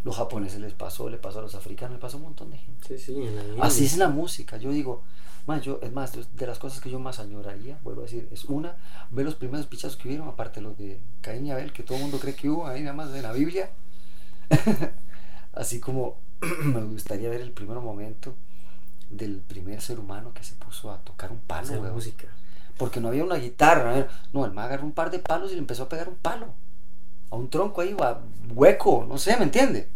[0.04, 2.58] Los japoneses les pasó, le pasó a los africanos, le pasó a un montón de
[2.58, 2.96] gente.
[3.60, 4.58] así es la música.
[4.58, 5.04] Yo digo,
[5.48, 8.46] más, yo, es más, de las cosas que yo más añoraría, vuelvo a decir, es
[8.46, 8.78] una,
[9.12, 12.04] ver los primeros pichazos que hubieron, aparte los de Caín y Abel, que todo el
[12.04, 13.70] mundo cree que hubo ahí nada más de la Biblia
[15.54, 16.18] Así como
[16.64, 18.36] me gustaría ver el primer momento
[19.10, 22.28] del primer ser humano que se puso a tocar un palo, música.
[22.78, 25.60] Porque no había una guitarra, no, el man agarró un par de palos y le
[25.60, 26.54] empezó a pegar un palo.
[27.30, 27.96] A un tronco ahí,
[28.54, 29.90] hueco, no sé, ¿me entiende?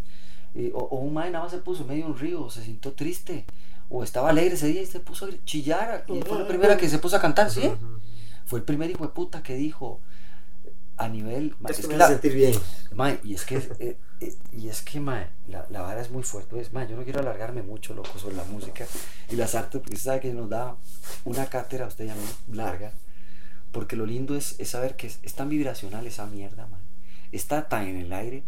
[0.74, 3.46] o, un man nada más se puso medio un río, se sintió triste,
[3.89, 6.06] o estaba alegre ese día y se puso a chillar.
[6.08, 7.71] Y fue la primera que se puso a cantar, ¿sí?
[8.45, 10.02] Fue el primer hijo de puta que dijo,
[10.99, 11.56] a nivel.
[11.67, 12.54] Es, que sentir bien.
[13.23, 16.60] y es que, eh, eh, y es que la, la, vara es muy fuerte.
[16.60, 18.86] Es, yo no quiero alargarme mucho, loco, sobre la música
[19.30, 20.75] y las artes, porque usted sabe que nos da
[21.25, 22.91] una cátedra, usted ya no larga.
[23.71, 26.67] Porque lo lindo es, es saber que es, tan vibracional esa mierda.
[27.32, 28.43] Está tan en el aire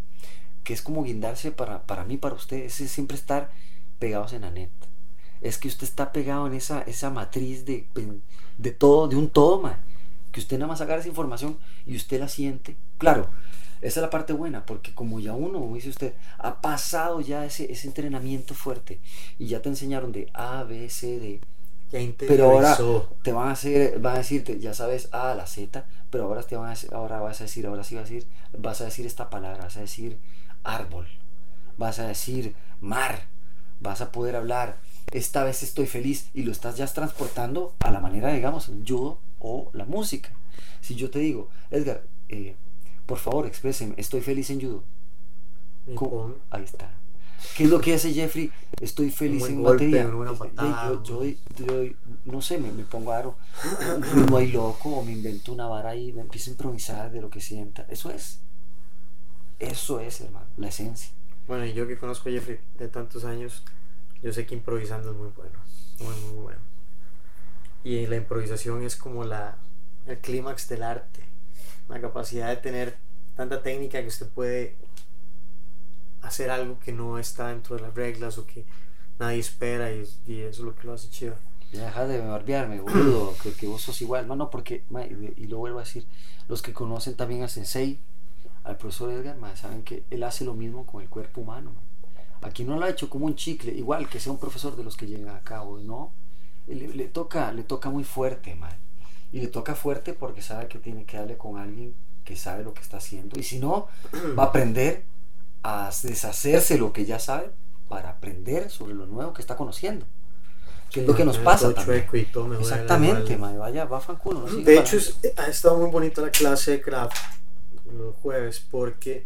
[0.63, 2.57] que es como guindarse para, para mí, para usted.
[2.57, 3.49] Es siempre estar
[3.97, 4.71] pegados en la net.
[5.41, 7.87] Es que usted está pegado en esa, esa matriz de,
[8.57, 9.79] de todo, de un todo, man
[10.31, 12.75] que usted nada más agarra esa información y usted la siente.
[12.97, 13.29] Claro,
[13.81, 17.45] esa es la parte buena, porque como ya uno, como dice usted, ha pasado ya
[17.45, 18.99] ese, ese entrenamiento fuerte
[19.37, 21.41] y ya te enseñaron de A, B, C, D.
[22.17, 22.77] Pero ahora
[23.21, 26.55] te van a hacer, van a decirte, ya sabes A, la Z, pero ahora te
[26.55, 29.29] van a ahora vas a decir, ahora sí vas a decir, vas a decir esta
[29.29, 30.17] palabra, vas a decir
[30.63, 31.07] árbol,
[31.75, 33.25] vas a decir mar,
[33.81, 34.77] vas a poder hablar,
[35.11, 39.69] esta vez estoy feliz y lo estás ya transportando a la manera, digamos, judo o
[39.73, 40.31] la música.
[40.81, 42.55] Si yo te digo, Edgar, eh,
[43.05, 44.83] por favor, expresen, estoy feliz en judo.
[46.49, 46.91] Ahí está.
[47.55, 48.51] ¿Qué es lo que hace Jeffrey?
[48.79, 50.09] Estoy feliz en batería.
[51.03, 51.23] Yo,
[52.25, 55.95] no sé, me, pongo a dar un ritmo ahí loco o me invento una vara
[55.95, 57.85] y me empiezo a improvisar de lo que sienta.
[57.89, 58.39] Eso es.
[59.59, 61.09] Eso es, hermano, la esencia.
[61.47, 63.63] Bueno, y yo que conozco a Jeffrey de tantos años,
[64.21, 65.59] yo sé que improvisando es muy bueno,
[65.99, 66.61] muy, muy bueno.
[67.83, 69.57] Y la improvisación es como la,
[70.05, 71.23] el clímax del arte,
[71.87, 72.97] la capacidad de tener
[73.35, 74.75] tanta técnica que usted puede
[76.21, 78.65] hacer algo que no está dentro de las reglas o que
[79.19, 81.35] nadie espera y, y eso es lo que lo hace chido.
[81.71, 84.27] Ya deja de barbearme, boludo, que, que vos sos igual.
[84.27, 86.05] No, no, porque, ma, y, lo vuelvo a decir,
[86.47, 87.99] los que conocen también a Sensei,
[88.63, 91.71] al profesor Edgar, ma, saben que él hace lo mismo con el cuerpo humano.
[91.73, 91.81] ma.
[92.41, 94.97] Aquí no lo ha hecho como un chicle, igual que sea un profesor de los
[94.97, 96.13] que llegan acá, o no.
[96.67, 98.69] Le, le toca, le toca muy fuerte, ma.
[99.31, 102.73] Y le toca fuerte porque sabe que tiene que darle con alguien que sabe lo
[102.73, 103.39] que está haciendo.
[103.39, 103.87] Y si no,
[104.37, 105.05] va a aprender
[105.63, 107.51] a deshacerse lo que ya sabe
[107.87, 110.05] para aprender sobre lo nuevo que está conociendo.
[110.89, 112.05] Que es lo que nos pasa también.
[112.11, 114.41] y todo Exactamente, mae, vaya, va fanculo.
[114.41, 117.15] no De hecho, es- ha estado muy bonita la clase de craft
[117.93, 119.25] los jueves porque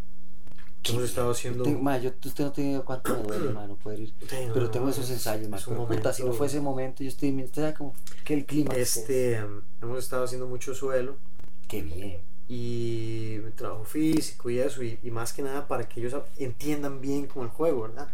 [0.91, 1.63] hemos estado haciendo...
[1.63, 4.13] Tengo- mae, yo, usted no tiene cuánto me duele, no poder ir.
[4.47, 5.59] No, Pero no, tengo es- esos ensayos, mae.
[5.59, 7.93] es puta, si no momento- fue ese momento, yo estoy, usted sabe como
[8.23, 8.73] que el clima.
[8.75, 11.17] Este, em, hemos estado haciendo mucho suelo
[11.67, 12.19] Qué bien.
[12.47, 17.27] y trabajo físico y eso, y, y más que nada para que ellos entiendan bien
[17.27, 18.07] como el juego, ¿verdad?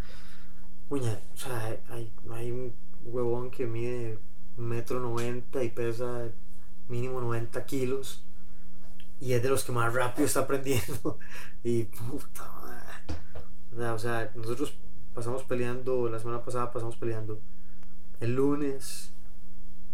[0.89, 2.73] Uña, o sea, hay, hay un
[3.05, 4.19] huevón que mide
[4.57, 6.29] metro noventa y pesa
[6.89, 8.23] mínimo 90 kilos
[9.21, 11.19] y es de los que más rápido está aprendiendo
[11.63, 13.91] y puta madre.
[13.91, 14.73] O sea, nosotros
[15.13, 17.39] pasamos peleando, la semana pasada pasamos peleando
[18.19, 19.13] el lunes,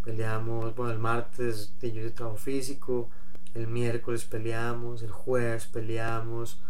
[0.03, 3.09] peleamos, bueno, el martes yo de trabajo físico,
[3.53, 6.61] el miércoles peleamos, el jueves peleamos.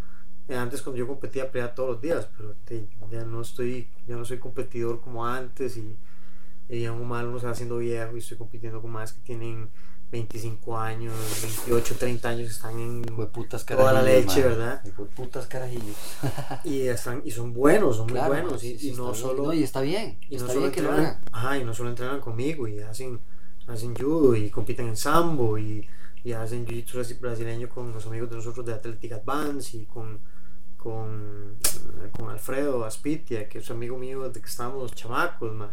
[0.50, 2.56] Antes cuando yo competía peleaba todos los días, pero
[3.12, 5.96] ya no estoy, ya no soy competidor como antes y,
[6.70, 9.70] y uno mal uno se va haciendo viejo y estoy compitiendo con más que tienen
[10.12, 13.02] 25 años, 28, 30 años, están en
[13.34, 14.42] putas Toda la leche.
[14.42, 14.82] ¿verdad?
[15.16, 15.96] Putas carajillos.
[16.64, 19.16] y están y son buenos, son Claro, muy buenos y, sí, y no bien.
[19.16, 20.18] solo No, y está bien.
[20.30, 23.20] y no solo bien entrenan, ajá, y no solo entrenan conmigo y hacen
[23.68, 25.86] hacen judo y compiten en sambo y,
[26.24, 30.20] y hacen jiu-jitsu brasi- brasileño con los amigos de nosotros de Athletic Advance y con
[30.78, 31.56] con,
[32.12, 35.70] con Alfredo Aspitia que es amigo mío desde que estábamos chamacos ma,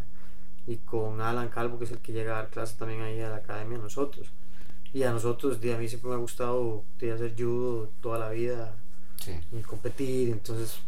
[0.66, 3.28] y con Alan Calvo que es el que llega a dar clase también ahí a
[3.30, 4.28] la academia a nosotros
[4.92, 8.30] y a nosotros de, a mí siempre me ha gustado de hacer judo toda la
[8.30, 8.76] vida
[9.16, 9.32] Sí.
[9.52, 10.30] y competir.
[10.30, 10.78] Entonces,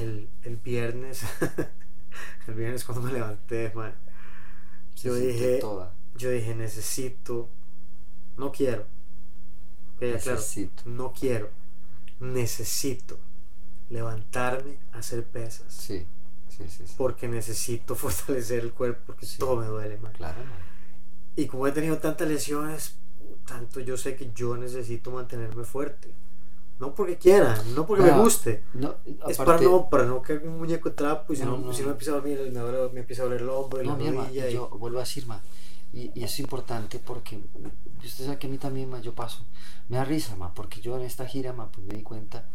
[0.00, 1.22] el, el viernes,
[2.48, 3.94] el viernes cuando me levanté, man,
[4.96, 5.94] yo dije, toda.
[6.16, 7.48] yo dije, necesito,
[8.36, 8.86] no quiero,
[9.98, 10.82] claro, Necesito.
[10.86, 11.50] no quiero,
[12.20, 13.18] necesito
[13.88, 15.72] levantarme a hacer pesas.
[15.72, 16.06] Sí.
[16.58, 16.94] Sí, sí, sí.
[16.96, 20.12] Porque necesito fortalecer el cuerpo, porque todo me duele, man.
[20.12, 20.58] Claro, mae.
[21.36, 22.96] Y como he tenido tantas lesiones,
[23.46, 26.12] tanto yo sé que yo necesito mantenerme fuerte.
[26.80, 28.94] No porque quiera, no porque me No, guste, No,
[29.26, 31.66] Es aparte- para no, para no caer un muñeco de trapo y si no, No,
[31.66, 33.86] no, si me empieza a dormir, me, duele- me empieza a doler el hombro y
[33.86, 34.48] No, la rodilla.
[34.48, 35.40] y- yo vuelvo a decir, ma,
[35.92, 37.40] y, y es importante porque
[38.04, 39.44] usted sabe que a mí también, ma, yo paso,
[39.88, 42.48] me da risa, ma, porque yo en esta gira, ma, pues me di cuenta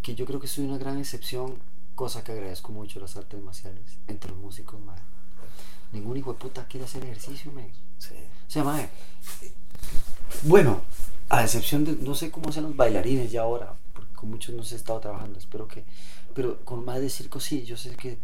[0.00, 1.58] que yo creo que soy una gran excepción,
[1.96, 4.94] cosa que agradezco mucho las artes marciales, entre los músicos, ma.
[5.92, 7.62] Ningún hijo de puta quiere hacer ejercicio, ma.
[7.98, 8.14] Sí.
[8.46, 8.90] O sea, ma, eh,
[10.42, 10.82] bueno,
[11.28, 14.62] a excepción de, no sé cómo sean los bailarines ya ahora, porque con muchos no
[14.62, 15.84] se he estado trabajando, espero que,
[16.34, 18.18] pero con más de circo sí, yo sé que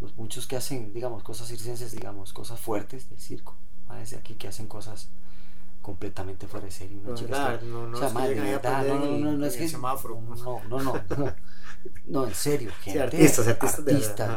[0.00, 3.56] los muchos que hacen, digamos, cosas circenses, digamos, cosas fuertes del circo,
[3.98, 5.08] desde aquí que hacen cosas
[5.86, 6.98] completamente fuera de serie.
[6.98, 8.52] una No, chica verdad, está- no, no o sea, es que ma, de lleguen ahí
[8.54, 10.20] a verdad, no, no, no, no, es que semáforo.
[10.20, 10.78] no, no, no,
[11.16, 11.34] no,
[12.06, 14.28] no, en serio, gente, artistas, artistas artistas,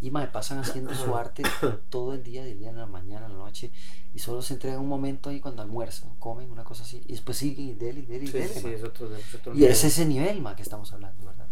[0.00, 1.42] y mae, pasan haciendo su arte
[1.90, 3.72] todo el día, del día en la mañana, en la noche,
[4.14, 7.36] y solo se entregan un momento ahí cuando almuerzan, comen, una cosa así, y después
[7.38, 9.64] siguen y dele, y dele, y Sí, dele, sí, sí, es otro, es otro Y
[9.64, 11.46] es ese nivel, ma, que estamos hablando, ¿verdad?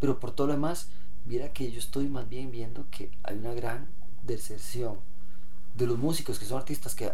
[0.00, 0.88] Pero por todo lo demás,
[1.24, 3.88] mira que yo estoy más bien viendo que hay una gran
[4.22, 4.98] deserción
[5.74, 7.12] de los músicos que son artistas que,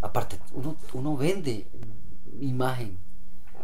[0.00, 1.66] aparte, uno, uno vende
[2.40, 2.98] imagen.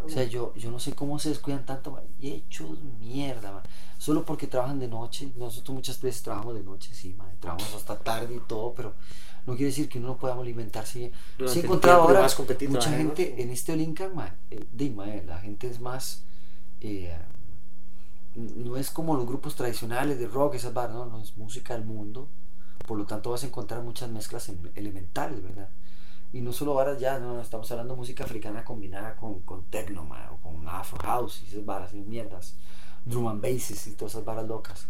[0.04, 3.62] O sea, yo, yo no sé cómo se descuidan tanto, y hechos mierda, ma.
[3.98, 5.32] Solo porque trabajan de noche.
[5.36, 8.94] Nosotros muchas veces trabajamos de noche, sí, ma, trabajamos hasta tarde y todo, pero
[9.46, 11.12] no quiere decir que no podamos alimentarse bien.
[11.38, 12.36] Durante Sí he encontrado ahora más
[12.68, 16.24] mucha gente en este eh, ma, eh, la gente es más,
[16.80, 17.16] eh,
[18.34, 21.84] no es como los grupos tradicionales de rock, esas barras, no, no es música del
[21.84, 22.28] mundo,
[22.86, 25.68] por lo tanto vas a encontrar muchas mezclas em- elementales, ¿verdad?
[26.32, 30.04] Y no solo varas ya, no, estamos hablando de música africana combinada con, con techno,
[30.04, 32.56] ma, o con afro house y esas varas y mierdas,
[33.04, 34.86] drum and basses y todas esas varas locas.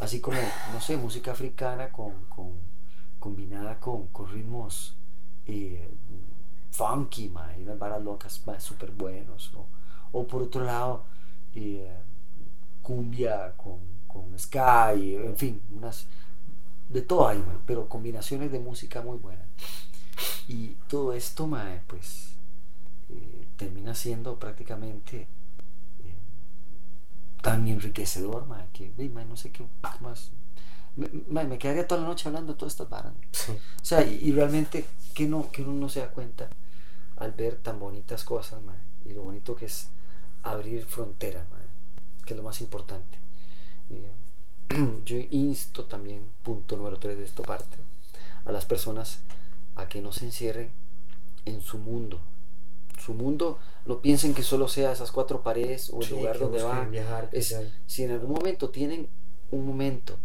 [0.00, 0.38] Así como,
[0.72, 2.60] no sé, música africana con, con-
[3.18, 4.96] combinada con, con ritmos
[5.46, 5.90] eh,
[6.70, 9.50] funky, ma, y unas varas locas súper buenos.
[10.12, 11.04] O, por otro lado,
[11.54, 11.90] eh,
[12.82, 16.06] cumbia con, con sky, en fin, unas
[16.88, 19.48] de todo hay, pero combinaciones de música muy buenas.
[20.48, 22.32] Y todo esto, mae, pues
[23.08, 26.14] eh, termina siendo prácticamente eh,
[27.40, 29.66] tan enriquecedor, mae, que ey, mae, no sé qué,
[30.00, 30.30] más.
[30.96, 33.12] Me, mae, me quedaría toda la noche hablando de todas estas varas.
[33.32, 33.52] Sí.
[33.52, 36.50] O sea, y, y realmente que no, que uno no se da cuenta
[37.16, 39.88] al ver tan bonitas cosas, mae, y lo bonito que es
[40.42, 41.62] abrir fronteras, mae,
[42.24, 43.18] que es lo más importante.
[43.88, 44.02] Y,
[45.04, 47.76] yo insto también, punto número 3 de esta parte,
[48.44, 49.20] a las personas
[49.76, 50.72] a que no se encierren
[51.44, 52.20] en su mundo.
[52.98, 56.62] Su mundo, no piensen que solo sea esas cuatro paredes o el Sí, lugar donde
[56.62, 56.90] van.
[56.90, 59.08] viajar, Es, si en algún momento tienen
[59.50, 60.18] un momento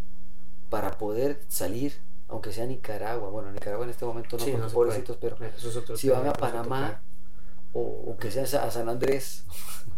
[0.70, 1.94] para poder salir,
[2.28, 5.36] aunque sea Nicaragua, bueno, Nicaragua en este momento no, Sí, no pobrecitos, puede.
[5.36, 7.02] pero Eso es otro si van a Panamá
[7.74, 9.46] o, o que sea a San Andrés,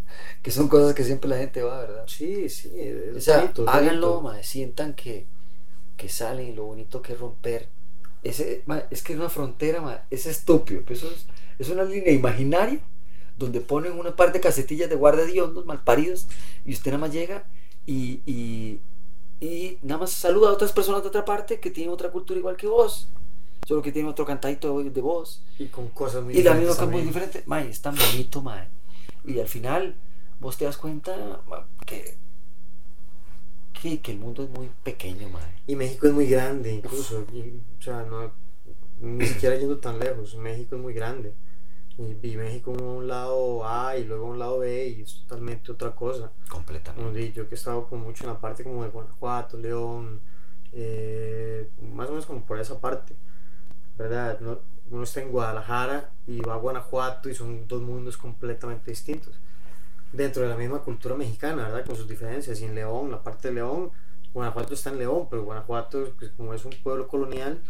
[0.43, 2.05] que son cosas que siempre la gente va, ¿verdad?
[2.07, 2.71] Sí, sí.
[2.75, 4.21] es O sea, bonito, háganlo, bonito.
[4.21, 5.27] mae, sientan que,
[5.97, 7.69] que salen y lo bonito que es romper.
[8.23, 11.25] Ese, mae, es que es una frontera, mae, es estúpido, eso es,
[11.57, 12.79] es una línea imaginaria
[13.37, 16.27] donde ponen una par de casetillas de guarda de hondos malparidos
[16.65, 17.45] y usted nada más llega
[17.85, 18.81] y, y,
[19.39, 22.57] y nada más saluda a otras personas de otra parte que tienen otra cultura igual
[22.57, 23.07] que vos,
[23.67, 26.77] solo que tienen otro cantadito de voz Y con cosas muy y la diferentes misma
[26.77, 27.07] que es muy también.
[27.07, 27.43] diferente.
[27.45, 28.67] Mae, es tan bonito, mae.
[29.25, 29.95] Y al final,
[30.39, 32.17] vos te das cuenta ma, que,
[33.81, 35.43] que, que el mundo es muy pequeño, mae.
[35.67, 37.25] Y México es muy grande, incluso.
[37.33, 38.31] y, o sea, no,
[38.99, 40.35] ni siquiera yendo tan lejos.
[40.35, 41.33] México es muy grande.
[41.97, 45.71] Y, y México en un lado A y luego un lado B y es totalmente
[45.71, 46.31] otra cosa.
[46.49, 47.31] Completamente.
[47.33, 50.21] Yo que he estado como mucho en la parte como de Guanajuato, León,
[50.71, 53.15] eh, más o menos como por esa parte,
[53.97, 54.39] ¿verdad?
[54.39, 54.59] No-
[54.91, 59.39] uno está en Guadalajara y va a Guanajuato y son dos mundos completamente distintos.
[60.11, 61.85] Dentro de la misma cultura mexicana, ¿verdad?
[61.85, 62.59] Con sus diferencias.
[62.61, 63.91] Y en León, la parte de León,
[64.33, 67.61] Guanajuato está en León, pero Guanajuato, pues, como es un pueblo colonial,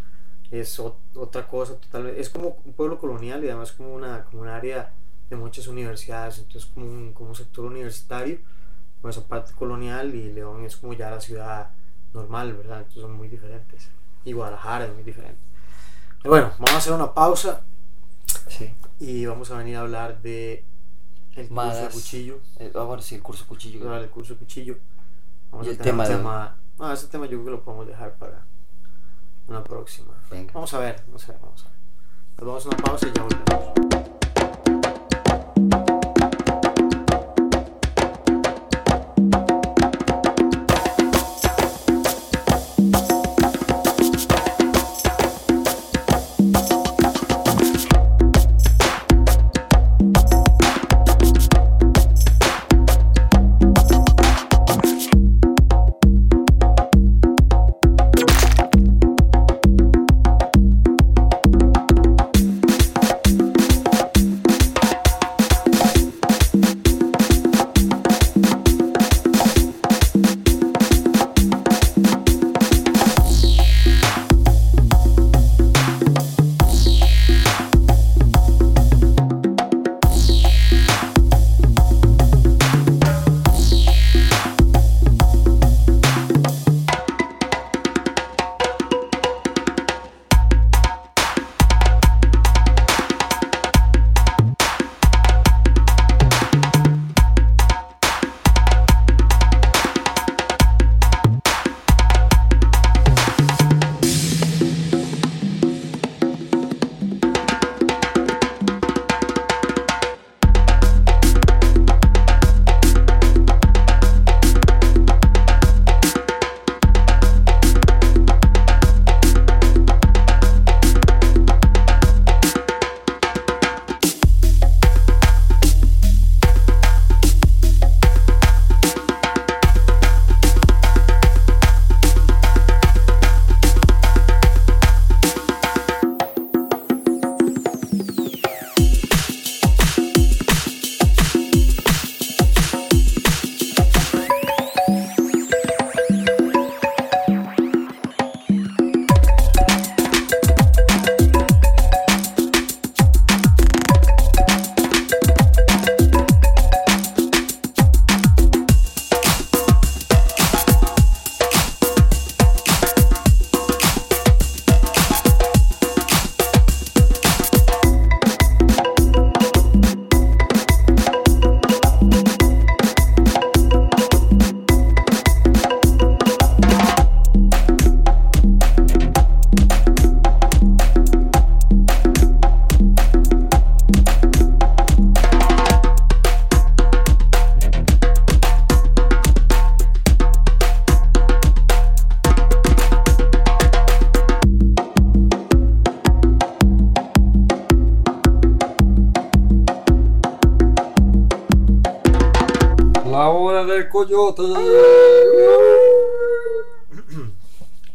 [0.52, 2.20] es ot- otra cosa totalmente.
[2.22, 4.94] Es como un pueblo colonial y además como una, como un área
[5.30, 8.40] de muchas universidades, entonces como un, como un sector universitario
[9.02, 11.70] con esa parte colonial y León es como ya la ciudad
[12.14, 12.80] normal, ¿verdad?
[12.80, 13.90] Entonces son muy diferentes.
[14.26, 15.40] Y Guadalajara es muy diferente.
[16.22, 17.62] Pero bueno, vamos a hacer una pausa
[18.48, 18.74] Sí.
[19.00, 20.66] y vamos a venir a hablar de
[21.42, 21.94] el curso de Madas.
[21.94, 22.40] cuchillo.
[22.58, 23.90] Eh, ah, bueno, sí, el curso cuchillo.
[23.92, 24.78] Del curso de cuchillo.
[25.52, 26.58] Vamos Y a el tema de- tema.
[26.78, 28.46] No, ese tema yo creo que lo podemos dejar para
[29.48, 30.14] una próxima.
[30.32, 30.54] Venga.
[30.54, 31.78] Vamos a ver, vamos a ver, vamos a ver.
[32.38, 33.89] Nos vamos a una pausa y ya volvemos.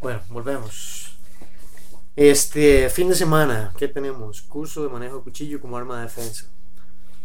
[0.02, 1.16] Bueno, volvemos.
[2.16, 4.42] Este fin de semana, ¿qué tenemos?
[4.42, 6.44] Curso de manejo de cuchillo como arma de defensa.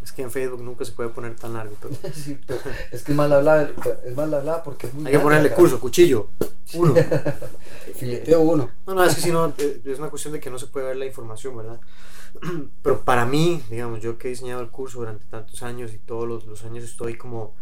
[0.01, 1.75] Es que en Facebook nunca se puede poner tan largo.
[1.81, 2.61] pero Sí, pero
[2.91, 3.73] es que es mal hablar,
[4.05, 5.57] es mal hablar porque es muy hay que ponerle larga.
[5.57, 6.29] curso, cuchillo.
[6.75, 6.95] Uno.
[7.95, 8.71] Fileteo uno.
[8.87, 10.85] No, no, es que si no, eh, es una cuestión de que no se puede
[10.87, 11.81] ver la información, ¿verdad?
[12.81, 16.25] Pero para mí, digamos, yo que he diseñado el curso durante tantos años y todos
[16.25, 17.53] los, los años estoy como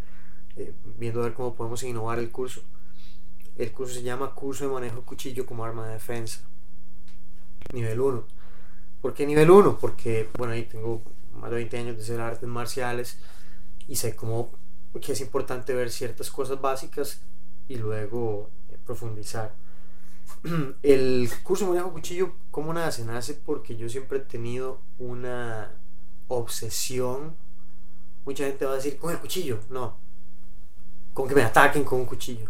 [0.58, 2.62] eh, viendo a ver cómo podemos innovar el curso.
[3.56, 6.40] El curso se llama Curso de Manejo de Cuchillo como Arma de Defensa.
[7.72, 8.24] Nivel 1.
[9.00, 9.78] ¿Por qué nivel 1?
[9.78, 11.02] Porque, bueno, ahí tengo
[11.32, 13.18] más de 20 años de hacer artes marciales
[13.86, 14.50] y sé cómo
[15.00, 17.20] que es importante ver ciertas cosas básicas
[17.68, 19.54] y luego eh, profundizar.
[20.82, 23.04] El curso de manejo cuchillo, ¿cómo nace?
[23.04, 25.72] Nace porque yo siempre he tenido una
[26.26, 27.36] obsesión.
[28.24, 29.60] Mucha gente va a decir, con el cuchillo.
[29.70, 29.96] No.
[31.14, 32.46] Con que me ataquen con un cuchillo.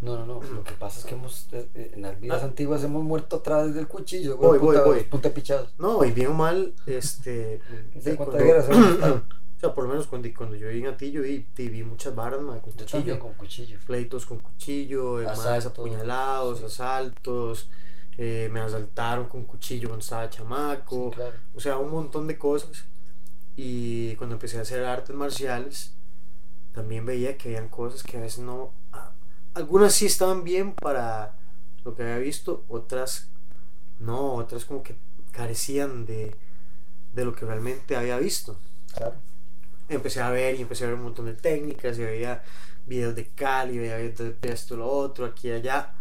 [0.00, 0.40] No, no, no.
[0.42, 2.46] Lo que pasa es que hemos, eh, eh, en las vidas Ah.
[2.46, 4.36] antiguas hemos muerto a través del cuchillo.
[4.38, 5.00] Voy, voy, punta, voy.
[5.04, 5.74] punta pichados.
[5.78, 7.60] No, y bien o mal, este.
[7.92, 9.14] ¿Quién sabe di, cuántas cuando-
[9.56, 12.14] o sea, por lo menos cuando, cuando yo vi en Atillo vi, vi- vi muchas
[12.14, 13.18] varas ma, con cuchillo.
[13.18, 13.78] con cuchillo.
[13.86, 15.66] Pleitos con cuchillo, eh, más Asaltos.
[15.72, 16.64] apuñalados, Sí.
[16.64, 17.68] asaltos.
[18.22, 21.08] eh, me asaltaron con cuchillo cuando estaba chamaco.
[21.10, 21.36] Sí, claro.
[21.54, 22.84] O sea, un montón de cosas.
[23.56, 25.94] Y cuando empecé a hacer artes marciales,
[26.72, 28.72] también veía que habían cosas que a veces no...
[29.54, 31.36] Algunas sí estaban bien para
[31.84, 33.30] lo que había visto, otras
[33.98, 34.96] no, otras como que
[35.32, 36.36] carecían de,
[37.12, 38.58] de lo que realmente había visto.
[38.94, 39.16] Claro.
[39.88, 42.42] Empecé a ver y empecé a ver un montón de técnicas y veía
[42.86, 45.94] videos de Cali, veía videos de esto, lo otro, aquí y allá.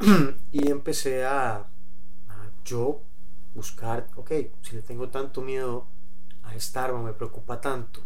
[0.52, 3.02] y empecé a, a yo
[3.54, 4.32] buscar, ok,
[4.62, 5.86] si le tengo tanto miedo
[6.42, 8.00] a esta arma, me preocupa tanto,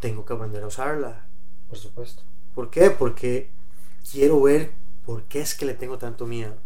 [0.00, 1.26] tengo que aprender a usarla.
[1.68, 2.22] Por supuesto.
[2.54, 2.90] ¿Por qué?
[2.90, 3.50] Porque
[4.10, 4.72] quiero ver
[5.04, 6.56] por qué es que le tengo tanto miedo.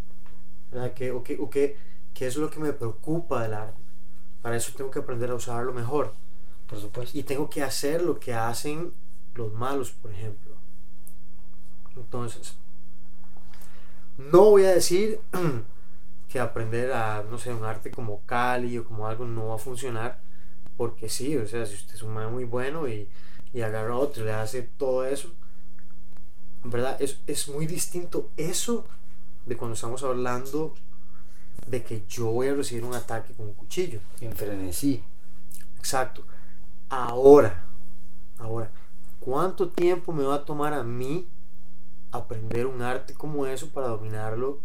[0.73, 0.95] ¿Verdad?
[0.95, 1.77] ¿Qué, o qué, o qué-
[2.15, 3.75] qué es lo que me preocupa del arma?
[4.43, 6.15] Para eso tengo que aprender a usarlo mejor.
[6.69, 7.19] Por supuesto.
[7.19, 8.95] Y tengo que hacer lo que hacen
[9.35, 10.57] los malos, por ejemplo.
[11.97, 12.57] Entonces,
[14.19, 15.21] no voy a decir
[16.29, 19.59] que aprender a, no sé, un arte como Cali o como algo no va a
[19.59, 20.21] funcionar,
[20.81, 23.07] porque sí, o sea, si usted es un man muy bueno y,
[23.53, 25.29] y agarra a otro y le hace todo eso,
[26.65, 28.87] verdad, es, es muy distinto eso
[29.45, 30.75] de cuando estamos hablando
[31.67, 34.01] de que yo voy a recibir un ataque con un cuchillo.
[34.23, 35.05] En frenesí.
[35.77, 36.25] Exacto.
[36.89, 37.63] Ahora,
[38.39, 38.71] ahora,
[39.21, 41.29] ¿cuánto tiempo me va a tomar a mí
[42.11, 44.61] aprender un arte como eso para dominarlo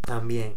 [0.00, 0.56] también?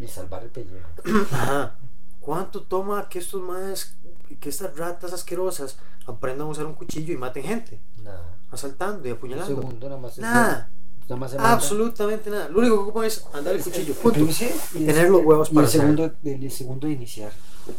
[0.00, 0.88] Y salvar el pellejo.
[1.30, 1.78] Ajá.
[2.26, 3.96] ¿Cuánto toma que estos más,
[4.34, 7.80] que estas ratas asquerosas aprendan a usar un cuchillo y maten gente?
[8.02, 8.36] Nada.
[8.50, 9.54] Asaltando y Un apuñalando.
[9.56, 10.18] segundo nada más.
[10.18, 10.70] Nada,
[11.08, 12.48] Nada más absolutamente nada.
[12.48, 14.14] Lo único que ocupan es andar el cuchillo, El punto.
[14.26, 17.32] primer- y tener los huevos para el segundo, el segundo de iniciar.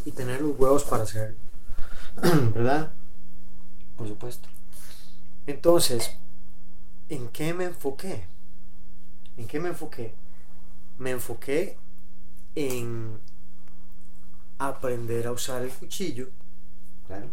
[0.06, 1.36] Y tener los huevos para hacerlo.
[2.56, 2.91] ¿Verdad?
[3.98, 4.48] Por supuesto.
[5.45, 6.12] Entonces,
[7.10, 8.26] ¿en qué me enfoqué?
[9.38, 10.14] ¿En qué me enfoqué?
[10.98, 11.78] Me enfoqué
[12.56, 13.20] en
[14.58, 16.28] aprender a usar el cuchillo
[17.08, 17.30] Claro.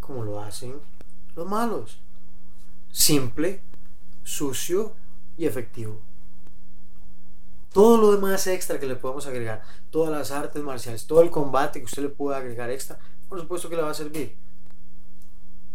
[0.00, 0.74] como lo hacen
[1.34, 1.98] los malos.
[2.92, 3.60] Simple,
[4.22, 4.94] sucio
[5.36, 6.00] y efectivo.
[7.72, 11.80] Todo lo demás extra que le podemos agregar, todas las artes marciales, todo el combate
[11.80, 14.36] que usted le pueda agregar extra, por supuesto que le va a servir.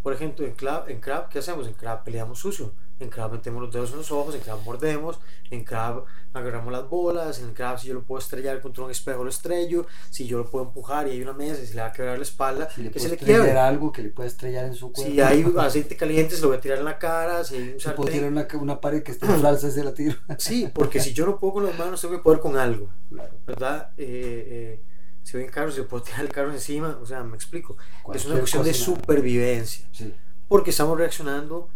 [0.01, 1.67] Por ejemplo, en Crab, en Crab ¿qué hacemos?
[1.67, 2.71] En Crab peleamos sucio.
[2.99, 5.19] En Crab metemos los dedos en los ojos, en Crab mordemos,
[5.49, 9.23] en Crab agarramos las bolas, en Crab si yo lo puedo estrellar contra un espejo
[9.23, 11.87] lo estrello, si yo lo puedo empujar y hay una mesa y se le va
[11.87, 13.51] a quebrar la espalda, Si le que se le quiebre.
[13.57, 15.11] algo que le puede estrellar en su cuerpo.
[15.13, 17.79] Si hay aceite caliente se lo voy a tirar en la cara, si hay un
[17.79, 18.57] Si puedo tirar sartén.
[18.59, 20.15] una, una pared que esté en falsa, se la tiro.
[20.37, 23.33] Sí, porque si yo no puedo con las manos, tengo que poder con algo, Claro.
[23.47, 23.91] ¿verdad?
[23.97, 24.83] Eh, eh,
[25.23, 27.77] si voy en carro, si puedo tirar el carro encima, o sea, me explico.
[27.79, 30.13] es Cualquier una cuestión de supervivencia, Sí,
[30.47, 31.69] porque estamos reaccionando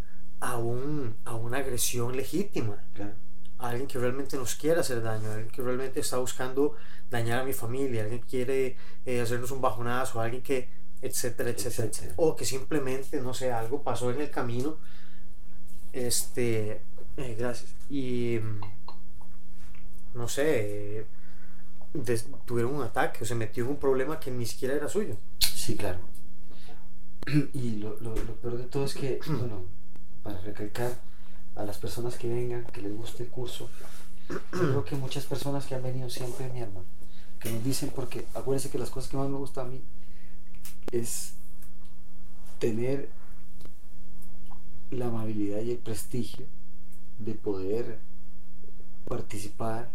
[0.49, 2.77] a, un, a una agresión legítima.
[2.93, 3.13] claro.
[3.59, 6.75] a alguien que realmente nos quiere hacer daño, a alguien que realmente está buscando
[7.09, 8.75] dañar a mi familia, alguien que quiere
[9.05, 10.67] eh, hacernos un bajonazo, alguien que,
[11.01, 12.13] etcétera, etcétera, Etcétera.
[12.17, 14.77] O que simplemente, no sé, algo pasó en el camino.
[15.93, 16.81] Este,
[17.17, 17.73] eh, gracias.
[17.89, 18.59] Y, mm,
[20.15, 21.05] no sé, eh,
[21.93, 25.15] des- tuvieron un ataque o se metió en un problema que ni siquiera era suyo.
[25.39, 25.99] Sí, claro.
[27.53, 29.65] Y lo, lo, lo peor de todo es que, bueno,
[30.23, 30.99] para recalcar
[31.55, 33.69] a las personas que vengan, que les guste el curso,
[34.49, 36.85] creo que muchas personas que han venido siempre, mi hermano,
[37.39, 39.83] que nos dicen, porque acuérdense que las cosas que más me gustan a mí
[40.91, 41.33] es
[42.59, 43.09] tener
[44.91, 46.45] la amabilidad y el prestigio
[47.19, 47.99] de poder
[49.05, 49.91] participar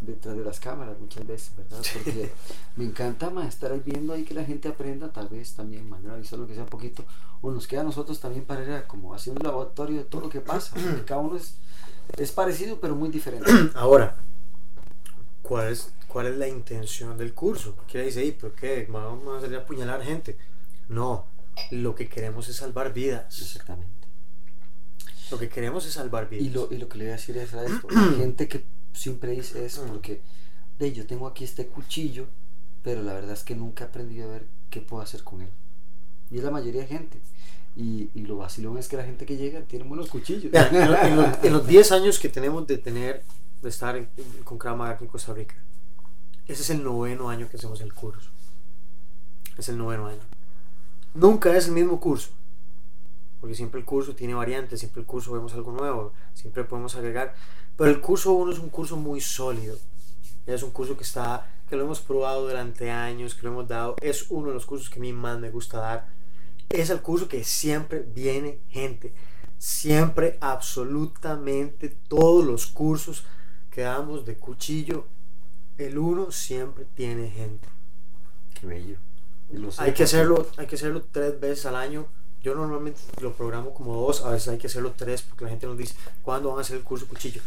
[0.00, 1.78] detrás de las cámaras muchas veces, ¿verdad?
[1.92, 2.32] Porque
[2.76, 6.14] me encanta más estar ahí viendo ahí que la gente aprenda, tal vez también manera
[6.14, 7.04] avisar lo que sea un poquito,
[7.40, 10.22] o nos queda a nosotros también para ir a como haciendo un laboratorio de todo
[10.22, 11.56] lo que pasa, porque cada uno es,
[12.16, 13.50] es parecido pero muy diferente.
[13.74, 14.16] Ahora,
[15.42, 17.76] ¿cuál es, ¿cuál es la intención del curso?
[17.86, 18.32] ¿Qué dice ahí?
[18.32, 18.86] ¿Por qué?
[18.90, 20.38] ¿Vamos a salir a apuñalar gente?
[20.88, 21.26] No,
[21.70, 23.38] lo que queremos es salvar vidas.
[23.40, 24.08] Exactamente.
[25.30, 26.46] Lo que queremos es salvar vidas.
[26.46, 28.64] Y lo, y lo que le voy a decir es a esto, la gente que
[28.92, 30.20] siempre dice eso, porque
[30.78, 32.26] de yo tengo aquí este cuchillo,
[32.82, 35.50] pero la verdad es que nunca he aprendido a ver qué puedo hacer con él.
[36.30, 37.20] Y es la mayoría de gente.
[37.76, 40.52] Y, y lo vacilón es que la gente que llega tiene buenos cuchillos.
[40.52, 43.24] En, lo- en lo- en los 10 años que tenemos de tener,
[43.62, 44.08] de estar en-
[44.44, 45.54] con Krav aquí en Costa Rica,
[46.46, 48.30] ese es el noveno año que hacemos el curso.
[49.56, 50.20] Es el noveno año.
[51.14, 52.30] Nunca es el mismo curso.
[53.40, 57.34] Porque siempre el curso tiene variantes, siempre el curso vemos algo nuevo, siempre podemos agregar.
[57.80, 59.78] Pero el curso 1 es un curso muy sólido.
[60.44, 63.96] Es un curso que está, que lo hemos probado durante años, que lo hemos dado.
[64.02, 66.08] Es uno de los cursos que a mí más me gusta dar.
[66.68, 69.14] Es el curso que siempre viene gente.
[69.56, 73.24] Siempre, absolutamente todos los cursos
[73.70, 75.06] que damos de cuchillo,
[75.78, 77.66] el uno siempre tiene gente.
[78.60, 78.98] Qué bello.
[79.78, 82.08] Hay que hacerlo, hay que hacerlo tres veces al año.
[82.42, 85.66] Yo normalmente lo programo como dos, a veces hay que hacerlo tres porque la gente
[85.66, 87.40] nos dice, ¿cuándo van a hacer el curso cuchillo?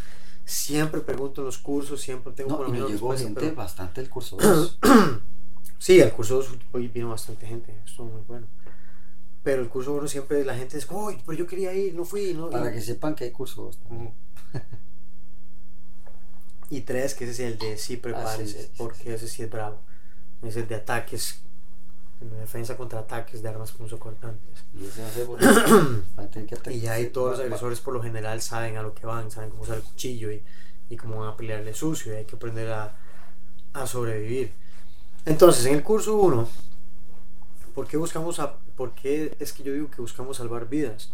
[0.44, 3.40] Siempre pregunto en los cursos, siempre tengo No, por lo me menos llegó respuesta, gente
[3.40, 4.78] pero- bastante el curso 2.
[5.78, 8.46] Sí, al curso 2 hoy vino bastante gente, estuvo muy bueno.
[9.42, 12.32] Pero el curso 1 siempre la gente es, uy, pero yo quería ir, no fui,
[12.32, 12.48] no.
[12.48, 13.78] Para y- que sepan que hay curso 2.
[13.90, 14.12] Ujú.
[16.70, 19.28] Y tres, que ese es el de sí prepárese, Ah, sí, sí, sí, porque ese
[19.28, 19.80] sí es bravo.
[20.42, 21.40] Es el de ataques,
[22.20, 24.64] de defensa contra ataques de armas punzocortantes.
[24.74, 28.94] Y ese a Y ya ahí todos los agresores por lo general saben a lo
[28.94, 30.42] que van, saben cómo usar el cuchillo y,
[30.88, 32.96] y cómo van a pelearle sucio y hay que aprender a,
[33.74, 34.52] a sobrevivir.
[35.26, 36.48] Entonces, en el curso 1,
[37.74, 41.10] ¿por qué buscamos a, por qué es que yo digo que buscamos salvar vidas?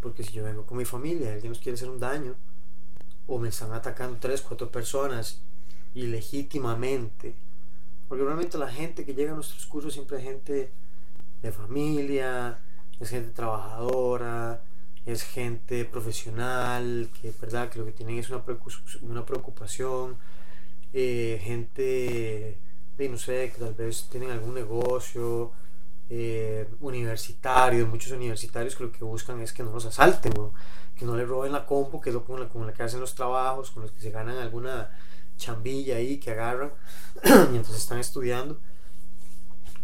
[0.00, 2.34] Porque si yo vengo con mi familia alguien nos quiere hacer un daño,
[3.26, 5.40] o me están atacando tres, cuatro personas
[5.94, 7.34] ilegítimamente,
[8.12, 10.70] porque normalmente la gente que llega a nuestros cursos siempre es gente
[11.40, 12.58] de familia,
[13.00, 14.62] es gente trabajadora,
[15.06, 17.70] es gente profesional, que, ¿verdad?
[17.70, 18.44] que lo que tienen es una,
[19.00, 20.18] una preocupación,
[20.92, 22.58] eh, gente,
[22.98, 25.52] de, no sé, que tal vez tienen algún negocio,
[26.10, 30.34] eh, universitario, muchos universitarios que lo que buscan es que no los asalten,
[30.94, 33.00] que no les roben la compu, que es lo con la, con la que hacen
[33.00, 34.90] los trabajos, con los que se ganan alguna
[35.36, 36.72] chambilla ahí que agarran
[37.50, 38.60] mientras están estudiando.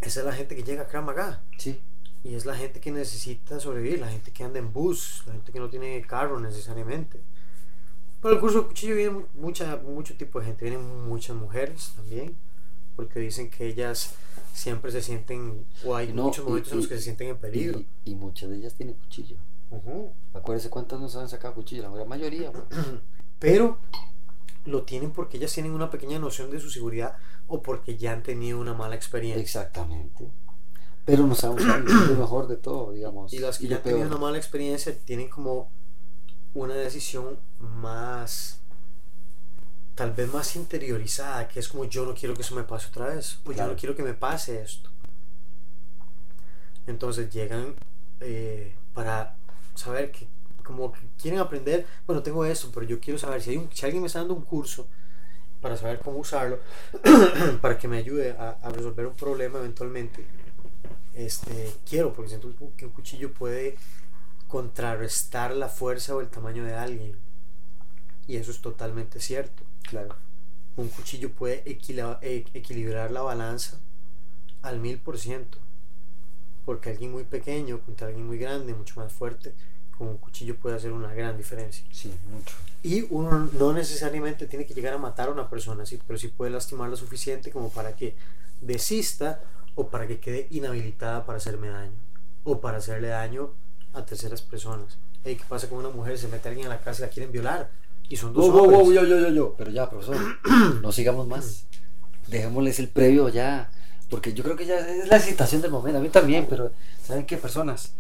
[0.00, 1.42] Esa es la gente que llega a Krav Maga.
[1.58, 1.80] Sí.
[2.24, 5.52] Y es la gente que necesita sobrevivir, la gente que anda en bus, la gente
[5.52, 7.20] que no tiene carro necesariamente.
[8.20, 12.36] Para el curso de cuchillo viene mucha, mucho tipo de gente, vienen muchas mujeres también,
[12.96, 14.14] porque dicen que ellas
[14.52, 17.28] siempre se sienten, o hay No, muchos y- momentos en los y- que se sienten
[17.28, 17.78] en peligro.
[17.78, 19.36] Y, y muchas de ellas tienen cuchillo.
[19.70, 20.12] Ujú.
[20.34, 22.50] Acuérdense cuántas nos han sacado cuchillo, la gran mayoría.
[22.50, 22.64] güey.
[23.38, 23.78] Pero
[24.68, 27.16] lo tienen porque ellas tienen una pequeña noción de su seguridad
[27.46, 29.42] o porque ya han tenido una mala experiencia.
[29.42, 30.30] Exactamente.
[31.04, 33.32] Pero nos han usado lo mejor de todo, digamos.
[33.32, 35.70] Y las que ya han tenido una mala experiencia tienen como
[36.54, 38.60] una decisión más,
[39.94, 43.06] tal vez más interiorizada, que es como yo no quiero que eso me pase otra
[43.06, 44.90] vez, o yo no quiero que me pase esto.
[46.86, 47.74] Entonces llegan
[48.20, 49.36] eh, para
[49.74, 50.28] saber que,
[50.68, 53.86] como que quieren aprender, bueno, tengo esto, pero yo quiero saber si, hay un, si
[53.86, 54.86] alguien me está dando un curso
[55.62, 56.60] para saber cómo usarlo,
[57.62, 60.26] para que me ayude a, a resolver un problema eventualmente,
[61.14, 63.76] este, quiero, porque siento que un cuchillo puede
[64.48, 67.16] contrarrestar la fuerza o el tamaño de alguien.
[68.26, 69.64] Y eso es totalmente cierto.
[69.82, 70.14] Claro.
[70.76, 73.80] Un cuchillo puede e- equilibrar la balanza
[74.62, 75.58] al mil por ciento.
[76.64, 79.54] Porque alguien muy pequeño contra alguien muy grande, mucho más fuerte,
[79.98, 81.84] con un cuchillo puede hacer una gran diferencia.
[81.90, 82.54] Sí, mucho.
[82.82, 86.28] Y uno no necesariamente tiene que llegar a matar a una persona, sí, pero sí
[86.28, 88.14] puede lastimarla suficiente como para que
[88.60, 89.40] desista
[89.74, 91.92] o para que quede inhabilitada para hacerme daño
[92.44, 93.50] o para hacerle daño
[93.92, 94.98] a terceras personas.
[95.24, 96.16] Hey, ¿Qué pasa con una mujer?
[96.18, 97.70] Se mete alguien a la casa y la quieren violar
[98.08, 98.80] y son dos Wow, wow, hombres.
[98.82, 99.54] wow, yo, yo, yo, yo.
[99.58, 100.16] Pero ya, profesor,
[100.82, 101.64] no sigamos más.
[102.28, 103.70] Dejémosles el previo ya.
[104.08, 105.98] Porque yo creo que ya es la excitación del momento.
[105.98, 106.70] A mí también, pero
[107.04, 107.92] ¿saben qué, personas?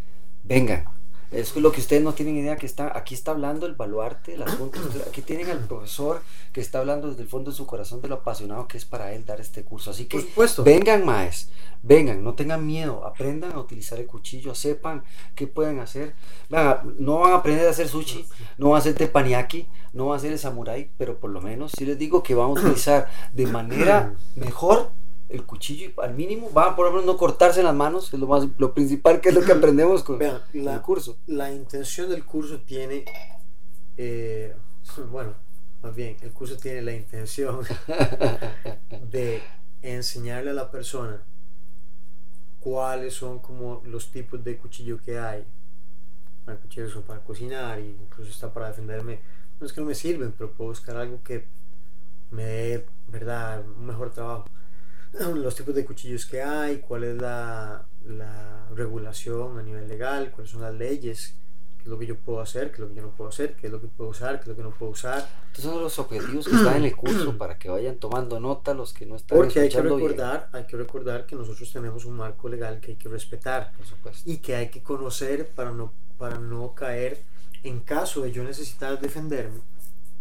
[0.44, 0.84] Vengan.
[1.30, 4.42] Es lo que ustedes no tienen idea que está, aquí está hablando el baluarte del
[4.42, 4.78] asunto.
[5.08, 6.22] Aquí tienen al profesor
[6.52, 9.12] que está hablando desde el fondo de su corazón de lo apasionado que es para
[9.12, 9.90] él dar este curso.
[9.90, 10.26] Así que
[10.64, 11.50] vengan más,
[11.82, 15.04] vengan, no tengan miedo, aprendan a utilizar el cuchillo, sepan
[15.34, 16.14] qué pueden hacer.
[16.48, 18.26] Vean, no van a aprender a hacer sushi,
[18.56, 21.72] no van a hacer teppanyaki, no van a hacer el samurai, pero por lo menos
[21.76, 24.92] sí les digo que van a utilizar de manera mejor
[25.28, 28.26] el cuchillo al mínimo van a por lo menos no cortarse las manos, es lo
[28.26, 31.16] más lo principal que es lo que aprendemos con Vean, la- el curso.
[31.26, 33.04] La intención del curso tiene,
[33.96, 34.54] eh,
[35.10, 35.34] bueno,
[35.82, 37.60] más bien, el curso tiene la intención
[39.10, 39.42] de
[39.82, 41.22] enseñarle a la persona
[42.60, 45.44] cuáles son como los tipos de cuchillo que hay.
[46.46, 49.20] Hay cuchillos son para cocinar y incluso está para defenderme.
[49.60, 51.44] No es que no me sirven, pero puedo buscar algo que
[52.30, 54.46] me dé, ¿verdad?, un mejor trabajo.
[55.12, 60.50] Los tipos de cuchillos que hay, cuál es la, la regulación a nivel legal, cuáles
[60.50, 61.34] son las leyes,
[61.78, 63.54] qué es lo que yo puedo hacer, qué es lo que yo no puedo hacer,
[63.54, 65.26] qué es lo que puedo usar, qué es lo que no puedo usar.
[65.48, 68.92] Estos son los objetivos que están en el curso para que vayan tomando nota los
[68.92, 72.04] que no están Porque hay que escuchando bien, recordar, hay que recordar que nosotros tenemos
[72.04, 74.30] un marco legal que hay que respetar por supuesto.
[74.30, 77.22] y que hay que conocer para no, para no caer
[77.62, 79.60] en caso de yo necesitar defenderme,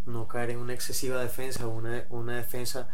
[0.05, 2.87] no caer en una excesiva defensa o una, una defensa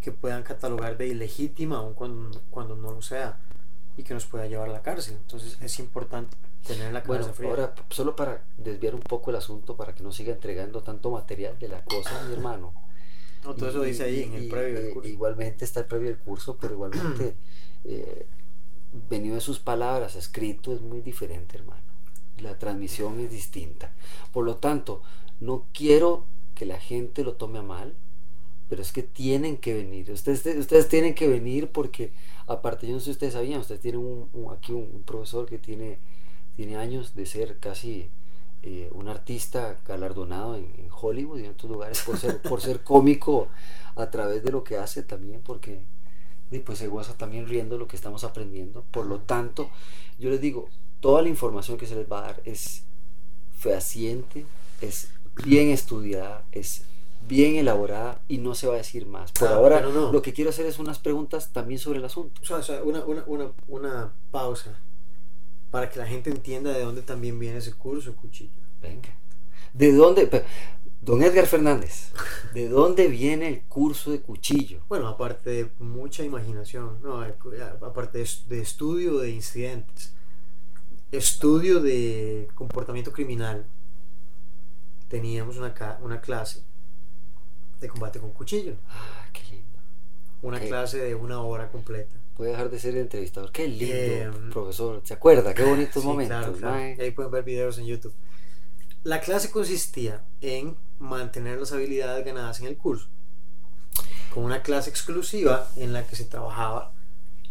[0.00, 3.40] que puedan catalogar de ilegítima aun cuando, cuando no lo sea
[3.96, 5.16] y que nos pueda llevar a la cárcel.
[5.20, 6.36] Entonces es importante
[6.66, 7.50] tener la cabeza Bueno, fría.
[7.50, 11.58] ahora solo para desviar un poco el asunto para que no siga entregando tanto material
[11.58, 12.74] de la cosa, mi hermano.
[13.44, 15.08] No, todo eso dice ahí en el previo del eh, curso.
[15.08, 17.36] Igualmente está el previo del curso, pero igualmente
[17.84, 18.26] eh,
[19.08, 21.82] venido de sus palabras, escrito es muy diferente, hermano.
[22.38, 23.92] La transmisión es distinta.
[24.32, 25.02] Por lo tanto,
[25.40, 27.94] no quiero que la gente lo tome a mal,
[28.68, 30.10] pero es que tienen que venir.
[30.10, 32.12] Ustedes, ustedes tienen que venir porque,
[32.46, 35.46] aparte, yo no sé si ustedes sabían, ustedes tienen un, un- aquí un, un profesor
[35.46, 35.98] que tiene,
[36.56, 38.10] tiene años de ser casi
[38.62, 42.82] eh, un artista galardonado en, en Hollywood y en otros lugares por ser, por ser
[42.82, 43.48] cómico
[43.96, 45.80] a través de lo que hace también, porque
[46.64, 48.84] pues se goza también riendo lo que estamos aprendiendo.
[48.90, 49.70] Por lo tanto,
[50.18, 50.68] yo les digo,
[51.00, 52.84] toda la información que se les va a dar es
[53.58, 54.46] fehaciente,
[54.80, 55.10] es
[55.44, 56.84] bien estudiada, es
[57.26, 59.32] bien elaborada y no se va a decir más.
[59.32, 60.12] Por Ah, ahora, no.
[60.12, 62.40] lo que quiero hacer es unas preguntas también sobre el asunto.
[62.42, 64.80] O sea, o sea, una, una, una, una pausa
[65.70, 68.52] para que la gente entienda de dónde también viene ese curso, cuchillo.
[68.80, 69.10] Venga.
[69.72, 70.44] ¿De dónde?
[71.00, 72.12] Don Edgar Fernández,
[72.54, 74.80] ¿de dónde viene el curso de cuchillo?
[74.88, 77.34] Bueno, aparte de mucha imaginación, no, eh,
[77.82, 78.18] aparte
[78.48, 80.14] de, estudio de incidentes,
[81.12, 83.66] estudio de comportamiento criminal,
[85.08, 86.64] teníamos una, una clase
[87.80, 89.78] de combate con cuchillo, Ah, qué lindo.
[90.42, 90.64] una Ok.
[90.66, 92.14] clase de una hora completa.
[92.36, 93.50] Puede dejar de ser el entrevistador.
[93.52, 95.00] Qué lindo, Eh, profesor.
[95.04, 95.54] ¿Se acuerda?
[95.54, 96.36] Qué bonitos Sí, momentos.
[96.38, 96.76] claro, claro.
[97.02, 98.14] ahí pueden ver videos en YouTube.
[99.04, 103.08] La clase consistía en mantener las habilidades ganadas en el curso,
[104.34, 106.92] con una clase exclusiva en la que se trabajaba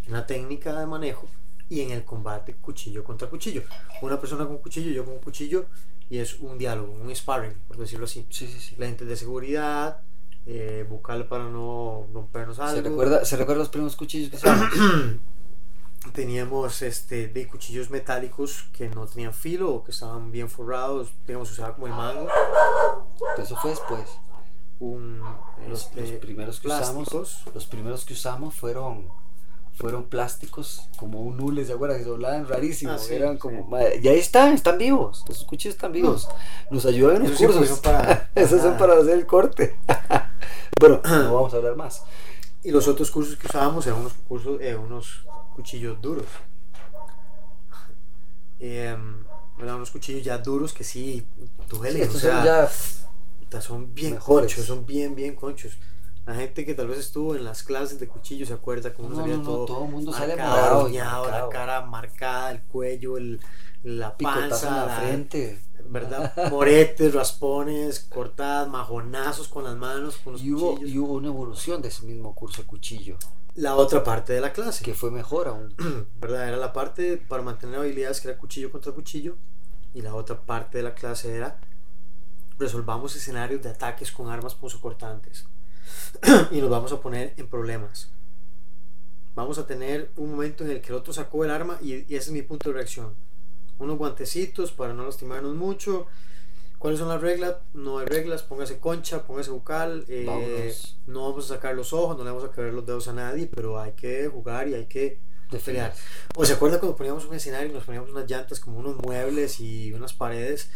[0.05, 1.27] en la técnica de manejo
[1.69, 3.63] y en el combate cuchillo contra cuchillo.
[4.01, 5.65] Una persona con cuchillo, yo con cuchillo,
[6.09, 8.27] y es un diálogo, un sparring, por decirlo así.
[8.29, 8.75] Sí, sí, sí.
[8.77, 10.01] Lentes de seguridad,
[10.47, 12.75] eh, bucal para no rompernos algo.
[12.75, 14.37] ¿Se recuerda, ¿Se recuerda los primeros cuchillos que
[16.13, 21.51] teníamos este de cuchillos metálicos que no tenían filo o que estaban bien forrados, digamos,
[21.51, 22.27] usaba como el mango,
[23.37, 24.01] Eso fue después.
[24.79, 25.19] un
[25.67, 27.07] Los, este, los primeros que plásticos.
[27.07, 29.09] usamos, los primeros que usamos fueron
[29.77, 31.97] fueron plásticos como un hule, ¿se acuerdan?
[31.99, 33.69] Que doblaban rarísimo, Ah, sí, eran como, sí.
[33.69, 36.29] madre, y ahí están, están vivos, esos cuchillos están vivos,
[36.71, 39.77] nos ayudan en los cursos, son para- esos son para hacer el corte,
[40.79, 42.03] bueno, no vamos a hablar más,
[42.63, 46.25] Y los otros cursos que usábamos eran unos cursos, eh, unos cuchillos duros.
[48.59, 49.23] Em,
[49.59, 51.25] eran unos cuchillos ya duros que sí
[51.69, 54.53] duelen, estos o sea, son ya, son bien mejores.
[54.53, 55.77] conchos, son bien, bien conchos.
[56.25, 59.15] La gente que tal vez estuvo en las clases de cuchillo se acuerda cómo no,
[59.17, 62.51] salía no, no, todo, todo el mundo sale marcado, morado, y arañado, la cara marcada,
[62.51, 63.39] el cuello, el,
[63.83, 66.49] la panza, en la la- frente, ¿verdad?
[66.49, 70.91] Moretes, raspones, cortadas, majonazos con las manos, con los y hubo, cuchillos.
[70.91, 73.17] y hubo una evolución de ese mismo curso de cuchillo,
[73.53, 75.75] La otra parte de la clase, que fue mejor aún,
[76.19, 76.47] ¿verdad?
[76.47, 79.37] Era la parte para mantener habilidades que era cuchillo contra cuchillo.
[79.93, 81.57] Y la otra parte de la clase era
[82.57, 85.45] resolvamos escenarios de ataques con armas punzocortantes.
[86.51, 88.11] y nos vamos a poner en problemas.
[89.35, 92.15] Vamos a tener un momento en el que el otro sacó el arma y, y
[92.15, 93.13] ese es mi punto de reacción.
[93.79, 96.07] Unos guantecitos para no lastimarnos mucho.
[96.79, 97.55] ¿Cuáles son las reglas?
[97.73, 98.43] No hay reglas.
[98.43, 100.05] Póngase concha, póngase bucal.
[100.07, 100.25] eh,
[101.07, 103.49] no vamos a sacar los ojos, no le vamos a caer los dedos a nadie,
[103.53, 105.19] pero hay que jugar y hay que
[105.65, 105.93] pelear.
[106.35, 109.59] O se acuerda cuando poníamos un escenario y nos poníamos unas llantas como unos muebles
[109.59, 110.69] y unas paredes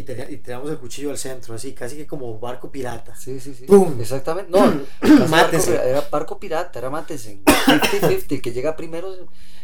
[0.00, 3.14] y, tenía- y tirábamos el cuchillo al centro, así, casi que como barco pirata.
[3.14, 3.64] Sí, sí, sí.
[3.66, 4.00] ¡Pum!
[4.00, 4.50] Exactamente.
[4.50, 4.58] No,
[5.00, 5.74] barco Mátese.
[5.74, 7.38] era barco pirata, era mátese.
[7.44, 9.08] 50-50, el que llega primero.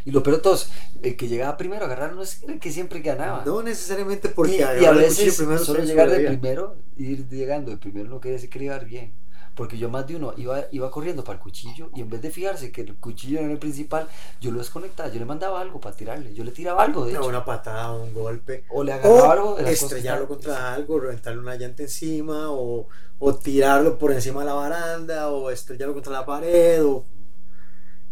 [0.05, 0.69] Y lo peor de todo, es,
[1.03, 3.43] el que llegaba primero a agarrar no es el que siempre ganaba.
[3.45, 8.21] No necesariamente porque y a veces solo llegar de primero, ir llegando de primero no
[8.21, 9.13] quiere decir que iba bien.
[9.57, 12.31] Porque yo más de uno iba, iba corriendo para el cuchillo y en vez de
[12.31, 14.07] fijarse que el cuchillo era el principal,
[14.39, 17.27] yo lo desconectaba, yo le mandaba algo para tirarle, yo le tiraba algo de hecho.
[17.27, 18.65] una patada, un golpe.
[18.69, 22.87] O le agarraba O algo de estrellarlo contra algo, reventarle una llanta encima, o,
[23.19, 26.85] o tirarlo por encima de la baranda, o estrellarlo contra la pared.
[26.85, 27.07] O...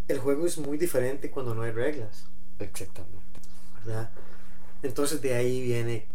[0.08, 2.24] El juego es muy diferente cuando no hay reglas,
[2.58, 3.40] Exactamente.
[3.84, 4.10] ¿verdad?
[4.82, 6.06] Entonces de ahí viene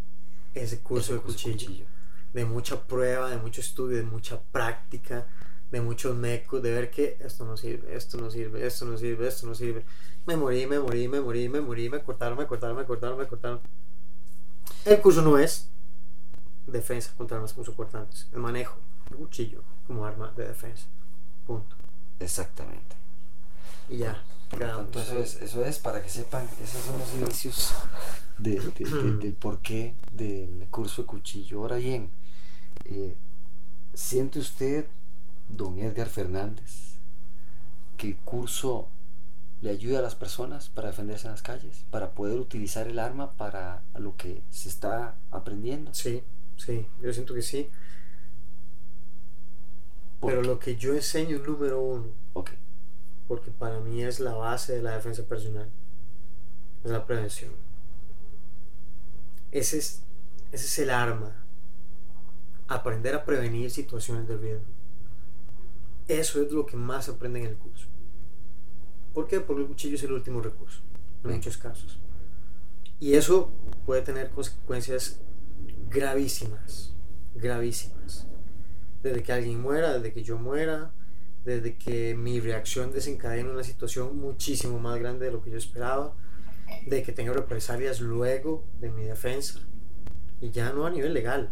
[0.55, 1.85] ese curso Ese curso de cuchillo.
[2.33, 5.27] De mucha prueba, de mucho estudio, de mucha práctica,
[5.71, 9.27] de muchos mecos, de ver que esto no sirve, esto no sirve, esto no sirve,
[9.27, 9.85] esto no sirve.
[10.25, 13.27] Me morí, me morí, me morí, me morí, me cortaron, me cortaron, me cortaron, me
[13.27, 13.61] cortaron.
[14.85, 15.69] El curso no es
[16.67, 18.77] defensa contra armas cortantes, el manejo
[19.09, 20.85] del cuchillo como arma de defensa.
[21.47, 21.75] Punto.
[22.19, 22.95] Exactamente.
[23.89, 24.21] Y ya.
[24.49, 27.71] Tanto, eso es, eso es para que sepan, esos son los inicios
[28.39, 31.59] de, de- de- del porqué del curso de cuchillo.
[31.59, 32.09] Ahora bien,
[32.85, 33.15] eh,
[33.93, 34.87] ¿siente usted,
[35.49, 36.99] don Edgar Fernández,
[37.97, 38.87] que el curso
[39.61, 43.31] le ayuda a las personas para defenderse en las calles, para poder utilizar el arma
[43.33, 45.93] para lo que se está aprendiendo?
[45.93, 46.23] Sí,
[46.57, 47.69] sí, yo siento que sí.
[50.19, 50.51] ¿Por Pero qué?
[50.51, 52.07] lo que yo enseño es número uno.
[52.33, 52.51] Ok,
[53.27, 55.69] porque para mí es la base de la defensa personal,
[56.83, 57.51] es la prevención.
[59.51, 60.01] Ese es,
[60.51, 61.43] ese es el arma,
[62.69, 64.65] aprender a prevenir situaciones de riesgo.
[66.07, 67.87] Eso es lo que más se aprende en el curso.
[69.13, 69.39] ¿Por qué?
[69.41, 70.81] Porque el cuchillo es el último recurso,
[71.23, 71.35] en Sí.
[71.37, 71.99] muchos casos.
[72.99, 73.51] Y eso
[73.85, 75.19] puede tener consecuencias
[75.89, 76.93] gravísimas,
[77.35, 78.27] gravísimas.
[79.01, 80.91] Desde que alguien muera, desde que yo muera,
[81.45, 86.13] desde que mi reacción desencadena una situación muchísimo más grande de lo que yo esperaba,
[86.85, 89.59] de que tenga represalias luego de mi defensa,
[90.41, 91.51] y ya no a nivel legal,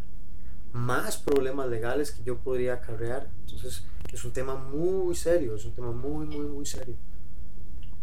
[0.74, 3.30] más problemas legales que yo podría acarrear.
[3.46, 6.96] Entonces es un tema muy serio, es un tema muy, muy, muy serio.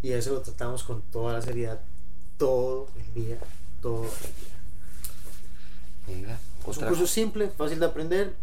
[0.03, 1.81] Y eso lo tratamos con toda la seriedad,
[2.37, 3.39] todo el día,
[3.81, 4.57] todo el día.
[6.07, 6.39] venga.
[6.69, 8.35] Es un curso simple, fácil de aprender,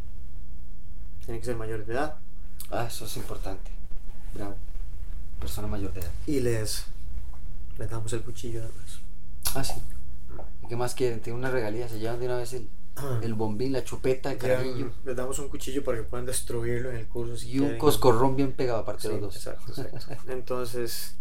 [1.25, 2.17] tiene que ser mayor de edad,
[2.71, 3.69] Ah, eso es importante.
[4.33, 4.55] Bravo.
[5.39, 6.11] Persona mayor de edad.
[6.25, 6.85] y les,
[7.77, 8.99] les damos el cuchillo además.
[9.55, 9.73] Ah, sí.
[10.63, 11.19] ¿Y qué más quieren?
[11.19, 12.69] Tienen una regalía, se llevan de una vez el,
[13.21, 17.07] el bombín, la chupeta, el les damos un cuchillo para que puedan destruirlo en el
[17.07, 17.37] curso.
[17.37, 19.35] si y un coscorrón bien pegado aparte Sí, de los dos.
[19.35, 20.23] Exacto, exacto.
[20.31, 21.15] Entonces,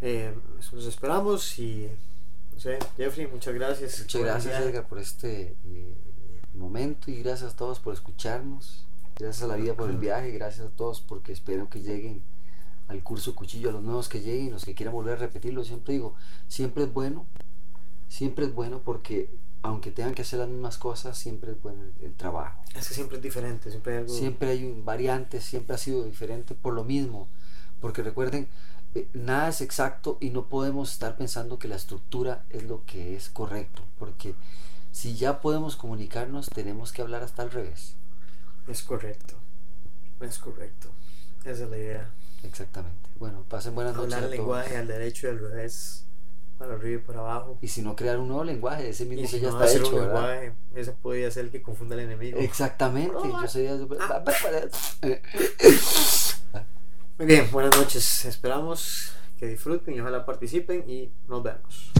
[0.00, 1.88] eh, eso los esperamos y,
[2.52, 4.00] no sé, Jeffrey, muchas gracias.
[4.00, 4.62] Muchas gracias.
[4.62, 5.94] Edgar por este eh,
[6.54, 8.86] momento y gracias a todos por escucharnos.
[9.16, 12.22] Gracias a la vida por el viaje, gracias a todos porque espero que lleguen
[12.88, 15.64] al curso cuchillo, a los nuevos que lleguen, los que quieran volver a repetirlo.
[15.64, 16.14] Siempre digo,
[16.48, 17.26] siempre es bueno,
[18.08, 19.30] siempre es bueno porque
[19.64, 22.62] aunque tengan que hacer las mismas cosas, siempre es bueno el, el trabajo.
[22.74, 24.14] Es que siempre es diferente, siempre hay algo.
[24.14, 27.28] Siempre hay un- variantes, siempre ha sido diferente por lo mismo.
[27.80, 28.48] Porque recuerden,
[28.94, 33.16] eh, nada es exacto y no podemos estar pensando que la estructura es lo que
[33.16, 33.82] es correcto.
[33.98, 34.34] Porque
[34.92, 37.96] si ya podemos comunicarnos, tenemos que hablar hasta al revés.
[38.68, 39.34] Es correcto,
[40.20, 40.90] es correcto.
[41.44, 42.10] Esa es la idea.
[42.42, 43.08] Exactamente.
[43.18, 44.12] Bueno, pasen buenas noches.
[44.14, 46.04] Hablar el lenguaje al derecho y al revés,
[46.58, 47.58] para arriba y para abajo.
[47.60, 49.88] Y si no crear un nuevo lenguaje, ese mismo Y que ya no está hecho,
[49.94, 52.38] un lenguaje, ese podría ser el que confunda al enemigo.
[52.38, 53.14] Exactamente.
[53.22, 53.98] Yo sería súper-
[57.18, 58.24] Muy bien, buenas noches.
[58.24, 61.92] Esperamos que disfruten y ojalá participen y nos vemos.